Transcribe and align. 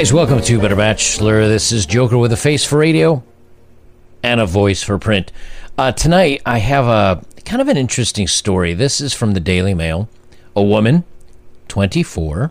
guys, 0.00 0.14
welcome 0.14 0.40
to 0.40 0.58
Better 0.58 0.76
Bachelor. 0.76 1.46
This 1.46 1.72
is 1.72 1.84
Joker 1.84 2.16
with 2.16 2.32
a 2.32 2.36
face 2.38 2.64
for 2.64 2.78
radio 2.78 3.22
and 4.22 4.40
a 4.40 4.46
voice 4.46 4.82
for 4.82 4.98
print. 4.98 5.30
Uh, 5.76 5.92
tonight, 5.92 6.40
I 6.46 6.56
have 6.56 6.86
a 6.86 7.22
kind 7.44 7.60
of 7.60 7.68
an 7.68 7.76
interesting 7.76 8.26
story. 8.26 8.72
This 8.72 9.02
is 9.02 9.12
from 9.12 9.34
the 9.34 9.40
Daily 9.40 9.74
Mail. 9.74 10.08
A 10.56 10.62
woman, 10.62 11.04
24. 11.68 12.50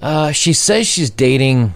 Uh, 0.00 0.30
she 0.30 0.52
says 0.52 0.86
she's 0.86 1.10
dating 1.10 1.74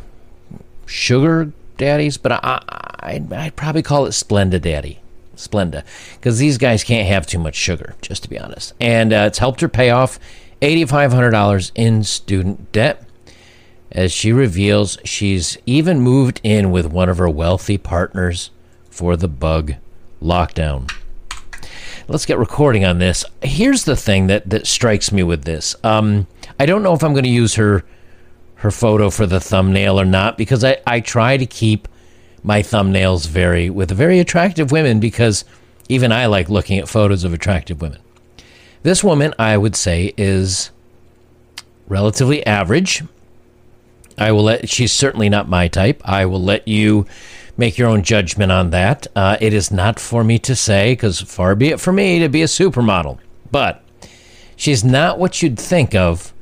sugar 0.87 1.51
daddies, 1.77 2.17
but 2.17 2.31
I, 2.31 2.63
I, 3.01 3.21
I'd 3.33 3.57
probably 3.57 3.83
call 3.83 4.07
it 4.07 4.11
Splenda 4.11 4.63
Daddy. 4.63 5.01
Splenda. 5.35 5.83
Because 6.15 6.39
these 6.39 6.59
guys 6.59 6.85
can't 6.85 7.09
have 7.09 7.27
too 7.27 7.41
much 7.41 7.57
sugar, 7.57 7.97
just 8.03 8.23
to 8.23 8.31
be 8.31 8.39
honest. 8.39 8.73
And 8.79 9.13
uh, 9.13 9.25
it's 9.27 9.39
helped 9.39 9.63
her 9.63 9.69
pay 9.69 9.91
off 9.91 10.21
$8,500 10.63 11.73
in 11.75 12.05
student 12.05 12.71
debt. 12.71 13.03
As 13.97 14.13
she 14.13 14.31
reveals, 14.31 14.99
she's 15.05 15.57
even 15.65 16.03
moved 16.03 16.39
in 16.43 16.71
with 16.71 16.85
one 16.85 17.09
of 17.09 17.17
her 17.17 17.31
wealthy 17.31 17.79
partners 17.79 18.51
for 18.91 19.17
the 19.17 19.27
bug 19.27 19.73
lockdown. 20.23 20.93
Let's 22.07 22.27
get 22.27 22.39
recording 22.39 22.85
on 22.85 22.99
this. 22.99 23.25
Here's 23.41 23.85
the 23.85 23.97
thing 23.97 24.27
that, 24.27 24.51
that 24.51 24.67
strikes 24.67 25.11
me 25.11 25.23
with 25.23 25.45
this. 25.45 25.75
Um, 25.83 26.27
I 26.61 26.67
don't 26.67 26.83
know 26.83 26.93
if 26.93 27.03
I'm 27.03 27.15
going 27.15 27.25
to 27.25 27.31
use 27.31 27.55
her 27.55 27.85
her 28.57 28.71
photo 28.71 29.11
for 29.11 29.27
the 29.27 29.41
thumbnail 29.41 30.01
or 30.01 30.05
not 30.05 30.39
because 30.39 30.63
I, 30.63 30.79
I 30.87 31.01
try 31.01 31.37
to 31.37 31.47
keep 31.47 31.89
my 32.43 32.63
thumbnails 32.63 33.27
very 33.27 33.71
with 33.71 33.91
very 33.91 34.19
attractive 34.19 34.71
women 34.73 35.01
because 35.01 35.45
even 35.89 36.13
I 36.13 36.27
like 36.27 36.49
looking 36.51 36.79
at 36.79 36.89
photos 36.89 37.25
of 37.25 37.33
attractive 37.33 37.81
women. 37.81 38.01
This 38.83 39.03
woman, 39.03 39.35
I 39.39 39.57
would 39.57 39.75
say, 39.75 40.13
is 40.17 40.71
relatively 41.89 42.45
average. 42.47 43.03
I 44.19 44.33
will 44.33 44.45
let. 44.45 44.69
She's 44.69 44.93
certainly 44.93 45.29
not 45.29 45.49
my 45.49 45.69
type. 45.69 46.01
I 46.05 46.27
will 46.27 46.43
let 46.43 46.67
you 46.67 47.07
make 47.57 47.79
your 47.79 47.89
own 47.89 48.03
judgment 48.03 48.53
on 48.53 48.71
that. 48.71 49.07
Uh, 49.17 49.37
it 49.41 49.53
is 49.53 49.71
not 49.71 49.99
for 49.99 50.25
me 50.25 50.39
to 50.41 50.55
say, 50.55 50.93
because 50.93 51.21
far 51.21 51.55
be 51.55 51.69
it 51.69 51.81
for 51.81 51.93
me 51.93 52.19
to 52.21 52.29
be 52.29 52.43
a 52.43 52.47
supermodel. 52.47 53.19
But 53.51 53.83
she's 54.57 54.85
not 54.85 55.19
what 55.19 55.43
you'd 55.43 55.59
think 55.59 55.95
of 55.95 56.33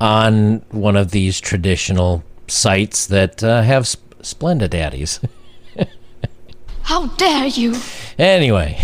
on 0.00 0.58
one 0.70 0.96
of 0.96 1.10
these 1.10 1.40
traditional 1.40 2.22
sites 2.46 3.06
that 3.06 3.42
uh, 3.42 3.62
have 3.62 3.86
sp- 3.86 4.06
Splenda 4.20 4.68
daddies. 4.68 5.20
How 6.82 7.06
dare 7.06 7.46
you? 7.46 7.76
Anyway, 8.18 8.78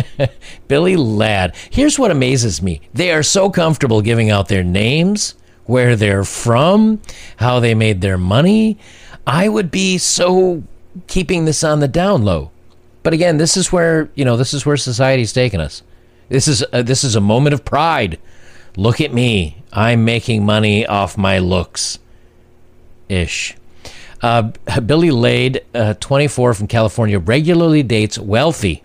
Billy 0.68 0.96
Ladd. 0.96 1.54
Here's 1.70 1.98
what 1.98 2.10
amazes 2.10 2.62
me 2.62 2.80
they 2.94 3.12
are 3.12 3.22
so 3.22 3.50
comfortable 3.50 4.00
giving 4.00 4.30
out 4.30 4.48
their 4.48 4.64
names, 4.64 5.34
where 5.66 5.96
they're 5.96 6.24
from, 6.24 7.00
how 7.36 7.60
they 7.60 7.74
made 7.74 8.00
their 8.00 8.18
money. 8.18 8.78
I 9.26 9.48
would 9.48 9.70
be 9.70 9.98
so 9.98 10.62
keeping 11.06 11.44
this 11.44 11.62
on 11.62 11.80
the 11.80 11.88
down 11.88 12.24
low. 12.24 12.50
But 13.02 13.12
again, 13.12 13.36
this 13.36 13.56
is 13.56 13.72
where, 13.72 14.10
you 14.14 14.24
know, 14.24 14.36
this 14.36 14.54
is 14.54 14.64
where 14.64 14.76
society's 14.76 15.32
taken 15.32 15.60
us. 15.60 15.82
This 16.28 16.48
is 16.48 16.64
a, 16.72 16.82
this 16.82 17.04
is 17.04 17.16
a 17.16 17.20
moment 17.20 17.54
of 17.54 17.64
pride. 17.64 18.18
Look 18.76 19.00
at 19.00 19.12
me. 19.12 19.62
I'm 19.72 20.04
making 20.04 20.44
money 20.44 20.86
off 20.86 21.18
my 21.18 21.38
looks. 21.38 21.98
Ish. 23.08 23.56
Uh, 24.20 24.52
Billy 24.86 25.10
Lade, 25.10 25.64
uh, 25.74 25.94
24 25.94 26.54
from 26.54 26.68
California, 26.68 27.18
regularly 27.18 27.82
dates 27.82 28.18
wealthy, 28.18 28.84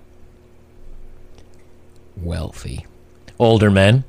wealthy 2.16 2.88
older 3.40 3.70
men 3.70 4.04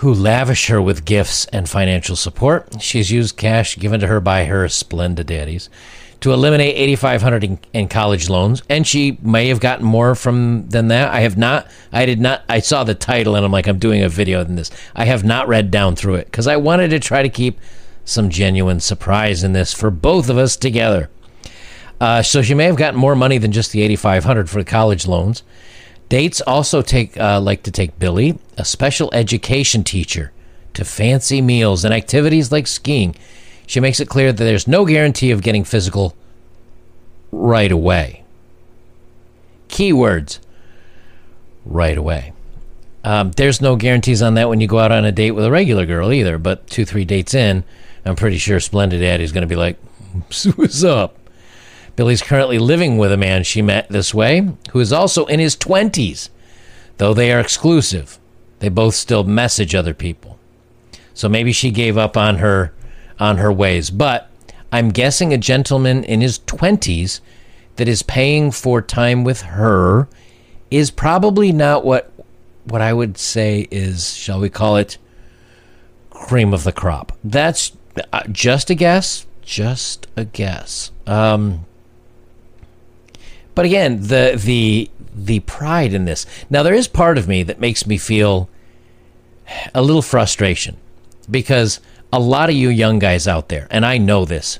who 0.00 0.14
lavish 0.14 0.68
her 0.68 0.80
with 0.80 1.04
gifts 1.04 1.44
and 1.46 1.68
financial 1.68 2.16
support. 2.16 2.80
She's 2.80 3.10
used 3.10 3.36
cash 3.36 3.76
given 3.76 4.00
to 4.00 4.06
her 4.06 4.18
by 4.18 4.44
her 4.44 4.64
Splenda 4.64 5.24
daddies 5.26 5.68
to 6.22 6.32
eliminate 6.32 6.74
8500 6.74 7.44
in, 7.44 7.58
in 7.74 7.88
college 7.88 8.30
loans. 8.30 8.62
And 8.70 8.86
she 8.86 9.18
may 9.20 9.48
have 9.48 9.60
gotten 9.60 9.84
more 9.84 10.14
from 10.14 10.66
than 10.70 10.88
that. 10.88 11.12
I 11.12 11.20
have 11.20 11.36
not 11.36 11.70
i 11.92 12.06
did 12.06 12.18
not 12.18 12.44
i 12.48 12.60
saw 12.60 12.82
the 12.82 12.94
title 12.94 13.36
and 13.36 13.44
i'm 13.44 13.52
like 13.52 13.66
i'm 13.66 13.78
doing 13.78 14.02
a 14.02 14.08
video 14.08 14.40
on 14.40 14.54
this. 14.54 14.70
I 14.96 15.04
have 15.04 15.22
not 15.22 15.48
read 15.48 15.70
down 15.70 15.96
through 15.96 16.14
it 16.14 16.26
because 16.26 16.46
i 16.46 16.56
wanted 16.56 16.88
to 16.90 16.98
try 16.98 17.22
to 17.22 17.28
keep 17.28 17.60
some 18.06 18.30
genuine 18.30 18.80
surprise 18.80 19.44
in 19.44 19.52
this 19.52 19.74
for 19.74 19.90
both 19.90 20.30
of 20.30 20.38
us 20.38 20.56
together. 20.56 21.10
Uh, 22.00 22.22
so 22.22 22.40
she 22.40 22.54
may 22.54 22.64
have 22.64 22.76
gotten 22.76 22.98
more 22.98 23.14
money 23.14 23.36
than 23.36 23.52
just 23.52 23.72
the 23.72 23.82
8500 23.82 24.48
for 24.48 24.58
the 24.60 24.64
college 24.64 25.06
loans 25.06 25.42
dates 26.10 26.42
also 26.42 26.82
take 26.82 27.18
uh, 27.18 27.40
like 27.40 27.62
to 27.62 27.70
take 27.70 27.98
billy 27.98 28.38
a 28.58 28.64
special 28.66 29.08
education 29.14 29.82
teacher 29.82 30.30
to 30.74 30.84
fancy 30.84 31.40
meals 31.40 31.86
and 31.86 31.94
activities 31.94 32.52
like 32.52 32.66
skiing 32.66 33.14
she 33.70 33.78
makes 33.78 34.00
it 34.00 34.08
clear 34.08 34.32
that 34.32 34.42
there's 34.42 34.66
no 34.66 34.84
guarantee 34.84 35.30
of 35.30 35.42
getting 35.42 35.62
physical 35.62 36.16
right 37.30 37.70
away. 37.70 38.24
Keywords 39.68 40.40
right 41.64 41.96
away. 41.96 42.32
Um, 43.04 43.30
there's 43.30 43.60
no 43.60 43.76
guarantees 43.76 44.22
on 44.22 44.34
that 44.34 44.48
when 44.48 44.60
you 44.60 44.66
go 44.66 44.80
out 44.80 44.90
on 44.90 45.04
a 45.04 45.12
date 45.12 45.30
with 45.30 45.44
a 45.44 45.52
regular 45.52 45.86
girl 45.86 46.12
either, 46.12 46.36
but 46.36 46.66
two, 46.66 46.84
three 46.84 47.04
dates 47.04 47.32
in, 47.32 47.62
I'm 48.04 48.16
pretty 48.16 48.38
sure 48.38 48.58
Splenda 48.58 48.98
Daddy's 48.98 49.30
going 49.30 49.42
to 49.42 49.46
be 49.46 49.54
like, 49.54 49.78
what's 50.56 50.82
up? 50.82 51.16
Billy's 52.00 52.22
currently 52.22 52.58
living 52.58 52.96
with 52.96 53.12
a 53.12 53.18
man 53.18 53.42
she 53.42 53.60
met 53.60 53.86
this 53.90 54.14
way, 54.14 54.48
who 54.70 54.80
is 54.80 54.90
also 54.90 55.26
in 55.26 55.38
his 55.38 55.54
20s. 55.54 56.30
Though 56.96 57.12
they 57.12 57.30
are 57.30 57.38
exclusive, 57.38 58.18
they 58.60 58.70
both 58.70 58.94
still 58.94 59.22
message 59.22 59.74
other 59.74 59.92
people. 59.92 60.38
So 61.12 61.28
maybe 61.28 61.52
she 61.52 61.70
gave 61.70 61.98
up 61.98 62.16
on 62.16 62.36
her 62.36 62.72
on 63.18 63.36
her 63.36 63.52
ways. 63.52 63.90
But 63.90 64.30
I'm 64.72 64.88
guessing 64.88 65.34
a 65.34 65.36
gentleman 65.36 66.02
in 66.04 66.22
his 66.22 66.38
20s 66.38 67.20
that 67.76 67.86
is 67.86 68.02
paying 68.02 68.50
for 68.50 68.80
time 68.80 69.22
with 69.22 69.42
her 69.42 70.08
is 70.70 70.90
probably 70.90 71.52
not 71.52 71.84
what 71.84 72.10
what 72.64 72.80
I 72.80 72.94
would 72.94 73.18
say 73.18 73.68
is, 73.70 74.14
shall 74.14 74.40
we 74.40 74.48
call 74.48 74.78
it, 74.78 74.96
cream 76.08 76.54
of 76.54 76.64
the 76.64 76.72
crop. 76.72 77.12
That's 77.22 77.76
uh, 78.10 78.22
just 78.32 78.70
a 78.70 78.74
guess, 78.74 79.26
just 79.42 80.06
a 80.16 80.24
guess. 80.24 80.92
Um, 81.06 81.66
but 83.54 83.64
again, 83.64 84.00
the 84.00 84.40
the 84.42 84.90
the 85.14 85.40
pride 85.40 85.92
in 85.92 86.04
this. 86.04 86.26
Now 86.48 86.62
there 86.62 86.74
is 86.74 86.88
part 86.88 87.18
of 87.18 87.28
me 87.28 87.42
that 87.42 87.60
makes 87.60 87.86
me 87.86 87.98
feel 87.98 88.48
a 89.74 89.82
little 89.82 90.02
frustration 90.02 90.76
because 91.30 91.80
a 92.12 92.20
lot 92.20 92.48
of 92.48 92.56
you 92.56 92.68
young 92.68 92.98
guys 92.98 93.28
out 93.28 93.48
there, 93.48 93.66
and 93.70 93.84
I 93.84 93.98
know 93.98 94.24
this, 94.24 94.58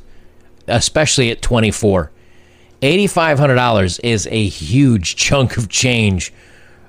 especially 0.66 1.30
at 1.30 1.42
24, 1.42 2.10
$8,500 2.82 4.00
is 4.02 4.26
a 4.30 4.48
huge 4.48 5.16
chunk 5.16 5.56
of 5.56 5.68
change 5.68 6.32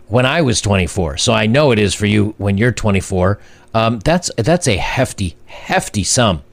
when 0.08 0.26
I 0.26 0.42
was 0.42 0.62
24. 0.62 1.18
So 1.18 1.34
I 1.34 1.48
know 1.48 1.72
it 1.72 1.80
is 1.80 1.94
for 1.94 2.06
you 2.06 2.36
when 2.38 2.58
you're 2.58 2.72
24. 2.72 3.40
Um, 3.74 4.00
that's 4.00 4.30
that's 4.36 4.68
a 4.68 4.78
hefty, 4.78 5.36
hefty 5.46 6.04
sum. 6.04 6.44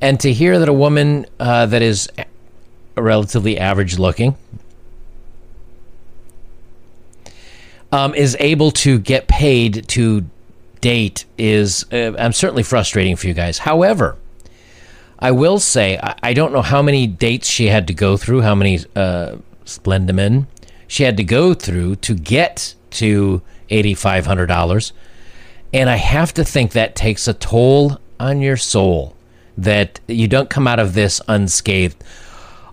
And 0.00 0.20
to 0.20 0.32
hear 0.32 0.58
that 0.58 0.68
a 0.68 0.72
woman 0.72 1.26
uh, 1.40 1.66
that 1.66 1.82
is 1.82 2.08
relatively 2.96 3.58
average 3.58 3.98
looking 3.98 4.36
um, 7.92 8.14
is 8.14 8.36
able 8.40 8.70
to 8.70 8.98
get 8.98 9.28
paid 9.28 9.88
to 9.88 10.24
date 10.80 11.24
is 11.36 11.84
uh, 11.92 12.14
I'm 12.18 12.32
certainly 12.32 12.62
frustrating 12.62 13.16
for 13.16 13.26
you 13.26 13.34
guys. 13.34 13.58
However, 13.58 14.16
I 15.18 15.32
will 15.32 15.58
say 15.58 15.98
I, 16.22 16.32
don't 16.32 16.52
know 16.52 16.62
how 16.62 16.80
many 16.80 17.06
dates 17.06 17.48
she 17.48 17.66
had 17.66 17.88
to 17.88 17.94
go 17.94 18.16
through, 18.16 18.42
how 18.42 18.54
many 18.54 18.78
uh, 18.94 19.36
she 20.86 21.02
had 21.02 21.16
to 21.16 21.24
go 21.24 21.54
through 21.54 21.96
to 21.96 22.14
get 22.14 22.74
to 22.90 23.42
eighty 23.70 23.94
five 23.94 24.26
hundred 24.26 24.46
dollars, 24.46 24.92
and 25.72 25.90
I 25.90 25.96
have 25.96 26.32
to 26.34 26.44
think 26.44 26.72
that 26.72 26.94
takes 26.94 27.26
a 27.26 27.34
toll 27.34 27.98
on 28.20 28.40
your 28.40 28.56
soul 28.56 29.16
that 29.56 29.98
you 30.06 30.28
don't 30.28 30.48
come 30.48 30.68
out 30.68 30.78
of 30.78 30.94
this 30.94 31.20
unscathed. 31.26 32.02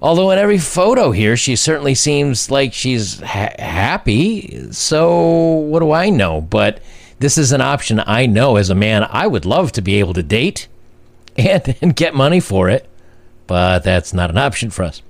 Although 0.06 0.30
in 0.30 0.38
every 0.38 0.60
photo 0.60 1.10
here, 1.10 1.36
she 1.36 1.56
certainly 1.56 1.96
seems 1.96 2.52
like 2.52 2.75
she's 2.75 3.19
ha- 3.22 3.56
happy. 3.57 4.72
So 4.72 5.18
what 5.22 5.80
do 5.80 5.94
I 5.94 6.12
know? 6.12 6.42
But 6.42 6.80
this 7.18 7.40
is 7.40 7.52
an 7.52 7.62
option 7.62 8.00
I 8.06 8.28
know 8.28 8.57
as 8.57 8.69
a 8.69 8.75
man 8.75 9.07
I 9.10 9.25
would 9.25 9.46
love 9.46 9.72
to 9.72 9.81
be 9.81 9.96
able 9.96 10.13
to 10.13 10.22
date 10.22 10.68
and, 11.38 11.75
and 11.81 11.96
get 11.96 12.13
money 12.13 12.40
for 12.40 12.69
it, 12.69 12.88
but 13.48 13.84
that's 13.84 14.13
not 14.13 14.30
an 14.30 14.38
option 14.38 14.69
for 14.69 14.84
us. 14.84 15.02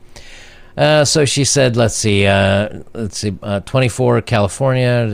Uh, 0.78 1.04
so 1.04 1.26
she 1.26 1.44
said, 1.44 1.76
let's 1.76 1.96
see, 1.96 2.26
uh, 2.26 2.82
let's 2.94 3.18
see, 3.18 3.38
uh, 3.44 3.60
24 3.60 4.22
California. 4.22 5.10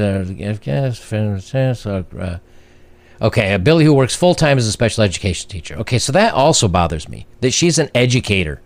Uh, 2.20 2.38
okay, 3.20 3.56
a 3.56 3.58
Billy 3.58 3.86
who 3.86 3.96
works 3.96 4.16
full 4.16 4.36
time 4.36 4.60
as 4.60 4.68
a 4.68 4.72
special 4.72 5.04
education 5.04 5.50
teacher. 5.50 5.74
Okay, 5.78 5.98
so 5.98 6.12
that 6.12 6.36
also 6.36 6.68
bothers 6.68 7.10
me 7.10 7.26
that 7.40 7.50
she's 7.50 7.80
an 7.80 7.90
educator. 7.96 8.62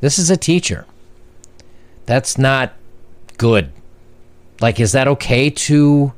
This 0.00 0.18
is 0.18 0.30
a 0.30 0.36
teacher. 0.36 0.86
That's 2.06 2.38
not 2.38 2.74
good. 3.38 3.72
Like, 4.60 4.80
is 4.80 4.92
that 4.92 5.08
okay 5.08 5.50
to 5.50 6.12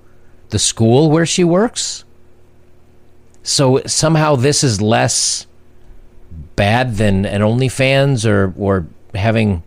the 0.50 0.58
school 0.58 1.10
where 1.10 1.26
she 1.26 1.44
works. 1.44 2.04
So 3.42 3.82
somehow 3.86 4.36
this 4.36 4.64
is 4.64 4.80
less 4.80 5.46
bad 6.56 6.96
than 6.96 7.24
an 7.24 7.40
OnlyFans 7.40 8.28
or 8.28 8.52
or 8.58 8.86
having 9.14 9.62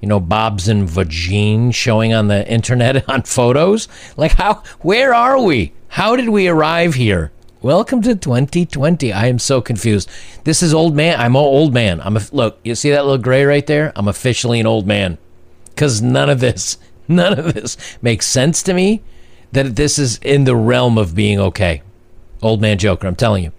you 0.00 0.08
know 0.08 0.20
bobs 0.20 0.68
and 0.68 0.88
vagine 0.88 1.74
showing 1.74 2.14
on 2.14 2.28
the 2.28 2.46
internet 2.50 3.08
on 3.08 3.22
photos? 3.22 3.88
Like 4.16 4.32
how 4.32 4.62
where 4.80 5.14
are 5.14 5.40
we? 5.40 5.72
How 5.88 6.16
did 6.16 6.28
we 6.28 6.48
arrive 6.48 6.94
here? 6.94 7.32
Welcome 7.62 8.00
to 8.02 8.16
2020. 8.16 9.12
I 9.12 9.26
am 9.26 9.38
so 9.38 9.60
confused. 9.60 10.08
This 10.44 10.62
is 10.62 10.72
old 10.72 10.96
man. 10.96 11.20
I'm 11.20 11.36
an 11.36 11.42
old 11.42 11.74
man. 11.74 12.00
I'm 12.00 12.16
a 12.16 12.22
look. 12.32 12.58
You 12.64 12.74
see 12.74 12.88
that 12.88 13.04
little 13.04 13.18
gray 13.18 13.44
right 13.44 13.66
there? 13.66 13.92
I'm 13.94 14.08
officially 14.08 14.60
an 14.60 14.66
old 14.66 14.86
man 14.86 15.18
because 15.66 16.00
none 16.00 16.30
of 16.30 16.40
this, 16.40 16.78
none 17.08 17.38
of 17.38 17.52
this 17.52 17.76
makes 18.00 18.24
sense 18.24 18.62
to 18.62 18.72
me. 18.72 19.02
That 19.52 19.76
this 19.76 19.98
is 19.98 20.16
in 20.22 20.44
the 20.44 20.56
realm 20.56 20.96
of 20.96 21.14
being 21.14 21.38
okay. 21.38 21.82
Old 22.40 22.62
man 22.62 22.78
Joker. 22.78 23.06
I'm 23.06 23.14
telling 23.14 23.44
you. 23.44 23.52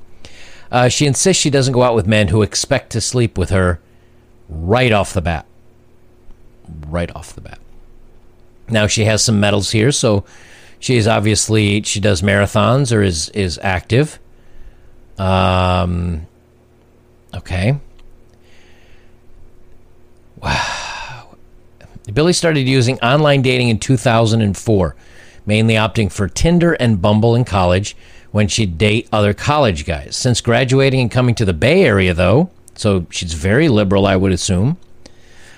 Uh, 0.71 0.89
she 0.89 1.05
insists 1.05 1.39
she 1.39 1.51
doesn't 1.51 1.73
go 1.73 1.83
out 1.83 1.93
with 1.93 2.07
men 2.07 2.29
who 2.29 2.41
expect 2.41 2.91
to 2.93 3.01
sleep 3.01 3.37
with 3.37 3.51
her 3.51 3.79
right 4.49 4.91
off 4.91 5.13
the 5.13 5.21
bat. 5.21 5.45
Right 6.87 7.15
off 7.15 7.35
the 7.35 7.41
bat. 7.41 7.59
Now 8.67 8.87
she 8.87 9.05
has 9.05 9.23
some 9.23 9.39
medals 9.39 9.71
here, 9.71 9.91
so 9.91 10.25
she 10.81 10.97
is 10.97 11.07
obviously 11.07 11.83
she 11.83 12.01
does 12.01 12.21
marathons 12.21 12.93
or 12.93 13.01
is 13.01 13.29
is 13.29 13.57
active. 13.63 14.19
Um. 15.17 16.27
Okay. 17.33 17.79
Wow. 20.41 21.37
Billie 22.11 22.33
started 22.33 22.67
using 22.67 22.99
online 22.99 23.43
dating 23.43 23.69
in 23.69 23.77
2004, 23.77 24.95
mainly 25.45 25.75
opting 25.75 26.11
for 26.11 26.27
Tinder 26.27 26.73
and 26.73 27.01
Bumble 27.01 27.35
in 27.35 27.45
college 27.45 27.95
when 28.31 28.47
she'd 28.47 28.77
date 28.77 29.07
other 29.13 29.35
college 29.35 29.85
guys. 29.85 30.15
Since 30.15 30.41
graduating 30.41 30.99
and 30.99 31.11
coming 31.11 31.35
to 31.35 31.45
the 31.45 31.53
Bay 31.53 31.83
Area, 31.85 32.13
though, 32.13 32.49
so 32.73 33.05
she's 33.11 33.33
very 33.33 33.69
liberal, 33.69 34.07
I 34.07 34.15
would 34.15 34.31
assume, 34.31 34.77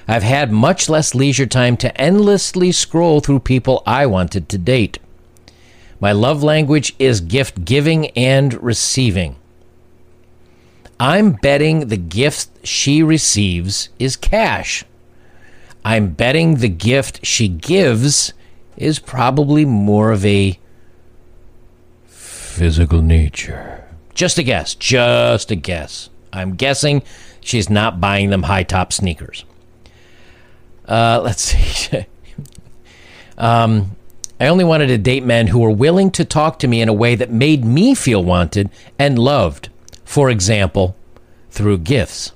I've 0.06 0.24
had 0.24 0.52
much 0.52 0.90
less 0.90 1.16
leisure 1.16 1.46
time 1.46 1.78
to 1.78 2.00
endlessly 2.00 2.74
scroll 2.74 3.22
through 3.22 3.40
people 3.40 3.82
I 3.86 4.06
wanted 4.06 4.50
to 4.50 4.58
date. 4.58 5.00
My 6.04 6.12
love 6.12 6.44
language 6.44 6.94
is 7.00 7.22
gift 7.22 7.64
giving 7.64 8.08
and 8.08 8.62
receiving. 8.62 9.38
I'm 11.00 11.32
betting 11.32 11.88
the 11.88 11.96
gift 11.96 12.68
she 12.68 13.02
receives 13.02 13.88
is 14.00 14.18
cash. 14.18 14.84
I'm 15.86 16.10
betting 16.10 16.56
the 16.56 16.68
gift 16.68 17.26
she 17.26 17.48
gives 17.48 18.34
is 18.76 19.00
probably 19.00 19.64
more 19.64 20.12
of 20.12 20.26
a 20.26 20.60
physical 22.06 23.02
nature. 23.02 23.86
Just 24.14 24.38
a 24.38 24.44
guess. 24.44 24.76
Just 24.76 25.52
a 25.52 25.56
guess. 25.56 26.10
I'm 26.34 26.56
guessing 26.56 27.02
she's 27.40 27.70
not 27.70 28.02
buying 28.02 28.30
them 28.30 28.44
high 28.44 28.64
top 28.64 28.92
sneakers. 28.92 29.46
Uh, 30.86 31.22
let's 31.24 31.44
see. 31.44 32.06
um, 33.38 33.96
I 34.40 34.48
only 34.48 34.64
wanted 34.64 34.88
to 34.88 34.98
date 34.98 35.24
men 35.24 35.48
who 35.48 35.60
were 35.60 35.72
willing 35.72 36.12
to 36.12 36.26
talk 36.26 36.60
to 36.60 36.68
me 36.68 36.82
in 36.82 36.90
a 36.90 36.94
way 36.94 37.16
that 37.16 37.32
made 37.32 37.64
me 37.64 37.96
feel 37.96 38.24
wanted 38.24 38.70
and 39.00 39.18
loved. 39.18 39.70
For 40.04 40.30
example, 40.30 40.96
through 41.50 41.80
gifts. 41.80 42.32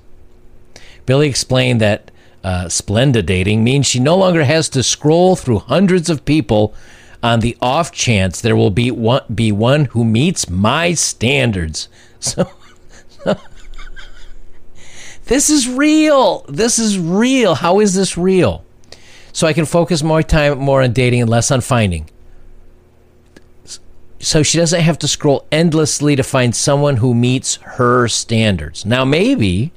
Billy 1.06 1.28
explained 1.28 1.80
that 1.80 2.10
uh, 2.44 2.66
Splenda 2.66 3.24
dating 3.24 3.64
means 3.64 3.86
she 3.86 3.98
no 3.98 4.16
longer 4.16 4.44
has 4.44 4.68
to 4.70 4.82
scroll 4.82 5.36
through 5.36 5.58
hundreds 5.58 6.08
of 6.08 6.24
people 6.24 6.74
on 7.22 7.40
the 7.40 7.56
off 7.60 7.90
chance 7.92 8.40
there 8.40 8.56
will 8.56 8.70
be 8.70 8.90
one, 8.90 9.22
be 9.34 9.50
one 9.50 9.86
who 9.86 10.04
meets 10.04 10.48
my 10.48 10.94
standards. 10.94 11.88
So, 12.20 12.50
this 15.26 15.48
is 15.48 15.68
real. 15.68 16.44
This 16.48 16.80
is 16.80 16.98
real. 16.98 17.54
How 17.54 17.78
is 17.78 17.94
this 17.94 18.18
real? 18.18 18.64
So 19.32 19.46
I 19.46 19.52
can 19.52 19.66
focus 19.66 20.02
more 20.02 20.22
time 20.22 20.58
more 20.58 20.82
on 20.82 20.92
dating 20.92 21.20
and 21.20 21.30
less 21.30 21.50
on 21.50 21.60
finding. 21.60 22.08
So 24.20 24.42
she 24.42 24.58
doesn't 24.58 24.80
have 24.80 24.98
to 24.98 25.08
scroll 25.08 25.46
endlessly 25.52 26.16
to 26.16 26.22
find 26.22 26.54
someone 26.54 26.96
who 26.96 27.14
meets 27.14 27.56
her 27.56 28.08
standards. 28.08 28.84
Now 28.84 29.04
maybe 29.04 29.72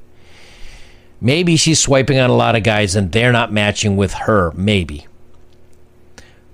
maybe 1.20 1.56
she's 1.56 1.78
swiping 1.78 2.18
on 2.18 2.28
a 2.28 2.34
lot 2.34 2.56
of 2.56 2.64
guys 2.64 2.96
and 2.96 3.12
they're 3.12 3.32
not 3.32 3.52
matching 3.52 3.96
with 3.96 4.12
her, 4.12 4.52
maybe. 4.52 5.06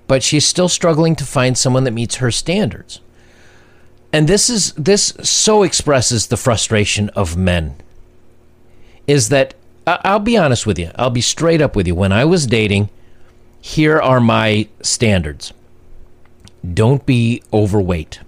But 0.07 0.23
she's 0.23 0.45
still 0.45 0.69
struggling 0.69 1.15
to 1.17 1.25
find 1.25 1.57
someone 1.57 1.83
that 1.83 1.91
meets 1.91 2.15
her 2.15 2.31
standards. 2.31 3.01
And 4.11 4.27
this 4.27 4.49
is 4.49 4.73
this 4.73 5.13
so 5.21 5.63
expresses 5.63 6.27
the 6.27 6.37
frustration 6.37 7.09
of 7.09 7.37
men. 7.37 7.75
Is 9.07 9.29
that 9.29 9.55
I'll 10.03 10.19
be 10.19 10.37
honest 10.37 10.65
with 10.65 10.77
you. 10.77 10.91
I'll 10.95 11.09
be 11.09 11.21
straight 11.21 11.61
up 11.61 11.75
with 11.75 11.87
you. 11.87 11.95
When 11.95 12.11
I 12.11 12.25
was 12.25 12.47
dating, 12.47 12.89
here 13.61 13.99
are 13.99 14.19
my 14.19 14.67
standards 14.81 15.53
don't 16.73 17.05
be 17.05 17.41
overweight. 17.53 18.19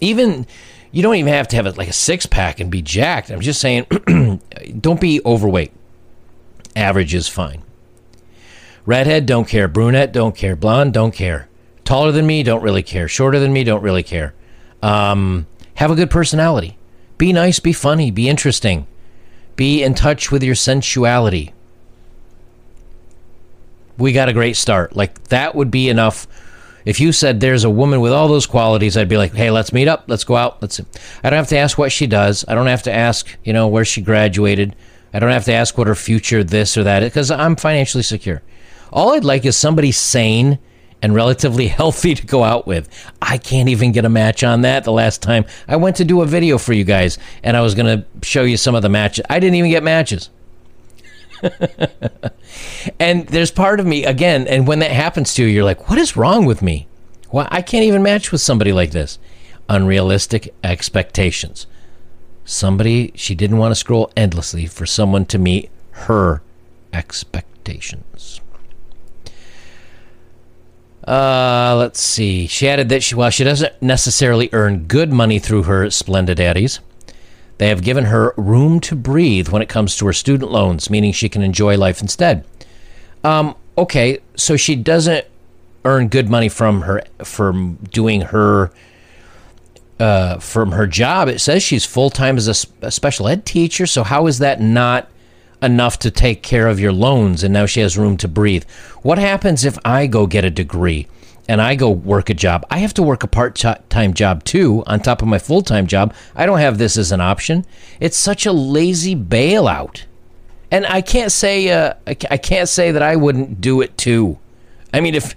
Even 0.00 0.46
you 0.92 1.02
don't 1.02 1.16
even 1.16 1.32
have 1.32 1.48
to 1.48 1.56
have 1.56 1.66
it 1.66 1.76
like 1.76 1.88
a 1.88 1.92
six 1.92 2.26
pack 2.26 2.60
and 2.60 2.70
be 2.70 2.82
jacked. 2.82 3.30
I'm 3.30 3.40
just 3.40 3.60
saying, 3.60 3.86
don't 4.80 5.00
be 5.00 5.20
overweight. 5.24 5.72
Average 6.74 7.14
is 7.14 7.28
fine. 7.28 7.62
Redhead, 8.86 9.26
don't 9.26 9.46
care. 9.46 9.68
Brunette, 9.68 10.12
don't 10.12 10.34
care. 10.34 10.56
Blonde, 10.56 10.94
don't 10.94 11.14
care. 11.14 11.48
Taller 11.84 12.12
than 12.12 12.26
me, 12.26 12.42
don't 12.42 12.62
really 12.62 12.82
care. 12.82 13.08
Shorter 13.08 13.38
than 13.38 13.52
me, 13.52 13.62
don't 13.62 13.82
really 13.82 14.02
care. 14.02 14.34
Um, 14.82 15.46
have 15.74 15.90
a 15.90 15.94
good 15.94 16.10
personality. 16.10 16.78
Be 17.18 17.32
nice, 17.32 17.60
be 17.60 17.72
funny, 17.72 18.10
be 18.10 18.28
interesting. 18.28 18.86
Be 19.60 19.82
in 19.82 19.92
touch 19.92 20.32
with 20.32 20.42
your 20.42 20.54
sensuality 20.54 21.52
we 24.00 24.12
got 24.12 24.28
a 24.28 24.32
great 24.32 24.56
start. 24.56 24.96
Like 24.96 25.24
that 25.24 25.54
would 25.54 25.70
be 25.70 25.88
enough. 25.88 26.26
If 26.84 26.98
you 26.98 27.12
said 27.12 27.38
there's 27.40 27.64
a 27.64 27.70
woman 27.70 28.00
with 28.00 28.12
all 28.12 28.26
those 28.26 28.46
qualities, 28.46 28.96
I'd 28.96 29.08
be 29.08 29.18
like, 29.18 29.34
hey, 29.34 29.50
let's 29.50 29.72
meet 29.72 29.86
up. 29.86 30.04
Let's 30.08 30.24
go 30.24 30.36
out. 30.36 30.60
Let's. 30.62 30.80
I 31.22 31.30
don't 31.30 31.36
have 31.36 31.48
to 31.48 31.58
ask 31.58 31.76
what 31.76 31.92
she 31.92 32.06
does. 32.06 32.44
I 32.48 32.54
don't 32.54 32.66
have 32.66 32.82
to 32.84 32.92
ask, 32.92 33.28
you 33.44 33.52
know, 33.52 33.68
where 33.68 33.84
she 33.84 34.00
graduated. 34.00 34.74
I 35.12 35.18
don't 35.18 35.30
have 35.30 35.44
to 35.44 35.52
ask 35.52 35.76
what 35.76 35.86
her 35.86 35.94
future 35.94 36.42
this 36.42 36.76
or 36.76 36.84
that 36.84 37.00
because 37.00 37.30
I'm 37.30 37.56
financially 37.56 38.02
secure. 38.02 38.42
All 38.92 39.10
I'd 39.10 39.24
like 39.24 39.44
is 39.44 39.56
somebody 39.56 39.92
sane 39.92 40.58
and 41.02 41.14
relatively 41.14 41.66
healthy 41.80 42.14
to 42.14 42.26
go 42.26 42.44
out 42.44 42.66
with. 42.66 42.88
I 43.20 43.38
can't 43.38 43.68
even 43.68 43.92
get 43.92 44.04
a 44.04 44.08
match 44.08 44.44
on 44.44 44.62
that 44.62 44.84
the 44.84 44.92
last 44.92 45.22
time 45.22 45.44
I 45.68 45.76
went 45.76 45.96
to 45.96 46.04
do 46.04 46.22
a 46.22 46.26
video 46.26 46.58
for 46.58 46.72
you 46.72 46.84
guys 46.84 47.18
and 47.42 47.56
I 47.56 47.60
was 47.60 47.74
going 47.74 47.86
to 47.86 48.04
show 48.26 48.42
you 48.42 48.56
some 48.56 48.74
of 48.74 48.82
the 48.82 48.88
matches. 48.88 49.24
I 49.28 49.40
didn't 49.40 49.56
even 49.56 49.70
get 49.70 49.82
matches. 49.82 50.30
and 53.00 53.26
there's 53.28 53.50
part 53.50 53.80
of 53.80 53.86
me 53.86 54.04
again, 54.04 54.46
and 54.46 54.66
when 54.66 54.80
that 54.80 54.90
happens 54.90 55.34
to 55.34 55.42
you, 55.42 55.48
you're 55.48 55.64
like, 55.64 55.88
what 55.88 55.98
is 55.98 56.16
wrong 56.16 56.44
with 56.44 56.62
me? 56.62 56.86
Why 57.30 57.48
I 57.50 57.62
can't 57.62 57.84
even 57.84 58.02
match 58.02 58.32
with 58.32 58.40
somebody 58.40 58.72
like 58.72 58.90
this. 58.90 59.18
Unrealistic 59.68 60.54
expectations. 60.64 61.66
Somebody 62.44 63.12
she 63.14 63.34
didn't 63.34 63.58
want 63.58 63.70
to 63.72 63.76
scroll 63.76 64.10
endlessly 64.16 64.66
for 64.66 64.86
someone 64.86 65.24
to 65.26 65.38
meet 65.38 65.70
her 65.92 66.42
expectations. 66.92 68.40
Uh, 71.10 71.74
let's 71.76 72.00
see. 72.00 72.46
She 72.46 72.68
added 72.68 72.88
that 72.90 73.02
she, 73.02 73.16
while 73.16 73.30
she 73.30 73.42
doesn't 73.42 73.82
necessarily 73.82 74.48
earn 74.52 74.84
good 74.84 75.12
money 75.12 75.40
through 75.40 75.64
her 75.64 75.86
Splenda 75.86 76.36
Daddies, 76.36 76.78
they 77.58 77.68
have 77.68 77.82
given 77.82 78.04
her 78.04 78.32
room 78.36 78.78
to 78.78 78.94
breathe 78.94 79.48
when 79.48 79.60
it 79.60 79.68
comes 79.68 79.96
to 79.96 80.06
her 80.06 80.12
student 80.12 80.52
loans, 80.52 80.88
meaning 80.88 81.12
she 81.12 81.28
can 81.28 81.42
enjoy 81.42 81.76
life 81.76 82.00
instead. 82.00 82.44
Um, 83.24 83.56
okay, 83.76 84.20
so 84.36 84.56
she 84.56 84.76
doesn't 84.76 85.26
earn 85.84 86.06
good 86.06 86.30
money 86.30 86.48
from 86.48 86.82
her 86.82 87.02
from 87.24 87.74
doing 87.90 88.20
her 88.20 88.70
uh, 89.98 90.38
from 90.38 90.70
her 90.70 90.86
job. 90.86 91.26
It 91.26 91.40
says 91.40 91.60
she's 91.60 91.84
full 91.84 92.10
time 92.10 92.36
as 92.36 92.46
a, 92.46 92.86
a 92.86 92.90
special 92.92 93.26
ed 93.26 93.44
teacher. 93.44 93.84
So 93.84 94.04
how 94.04 94.28
is 94.28 94.38
that 94.38 94.60
not 94.60 95.10
enough 95.62 95.98
to 96.00 96.10
take 96.10 96.42
care 96.42 96.68
of 96.68 96.80
your 96.80 96.92
loans? 96.92 97.42
And 97.42 97.52
now 97.52 97.66
she 97.66 97.80
has 97.80 97.98
room 97.98 98.16
to 98.18 98.28
breathe. 98.28 98.64
What 99.02 99.18
happens 99.18 99.64
if 99.64 99.78
I 99.84 100.06
go 100.06 100.26
get 100.26 100.44
a 100.44 100.50
degree? 100.50 101.06
and 101.50 101.60
I 101.60 101.74
go 101.74 101.90
work 101.90 102.30
a 102.30 102.34
job, 102.34 102.64
I 102.70 102.78
have 102.78 102.94
to 102.94 103.02
work 103.02 103.24
a 103.24 103.26
part 103.26 103.56
time 103.56 104.14
job 104.14 104.44
too 104.44 104.84
on 104.86 105.00
top 105.00 105.20
of 105.20 105.26
my 105.26 105.40
full 105.40 105.62
time 105.62 105.88
job. 105.88 106.14
I 106.36 106.46
don't 106.46 106.60
have 106.60 106.78
this 106.78 106.96
as 106.96 107.10
an 107.10 107.20
option. 107.20 107.66
It's 107.98 108.16
such 108.16 108.46
a 108.46 108.52
lazy 108.52 109.16
bailout. 109.16 110.04
And 110.70 110.86
I 110.86 111.00
can't 111.00 111.32
say 111.32 111.70
uh, 111.70 111.94
I 112.06 112.36
can't 112.36 112.68
say 112.68 112.92
that 112.92 113.02
I 113.02 113.16
wouldn't 113.16 113.60
do 113.60 113.80
it 113.80 113.98
too. 113.98 114.38
I 114.94 115.00
mean, 115.00 115.16
if 115.16 115.34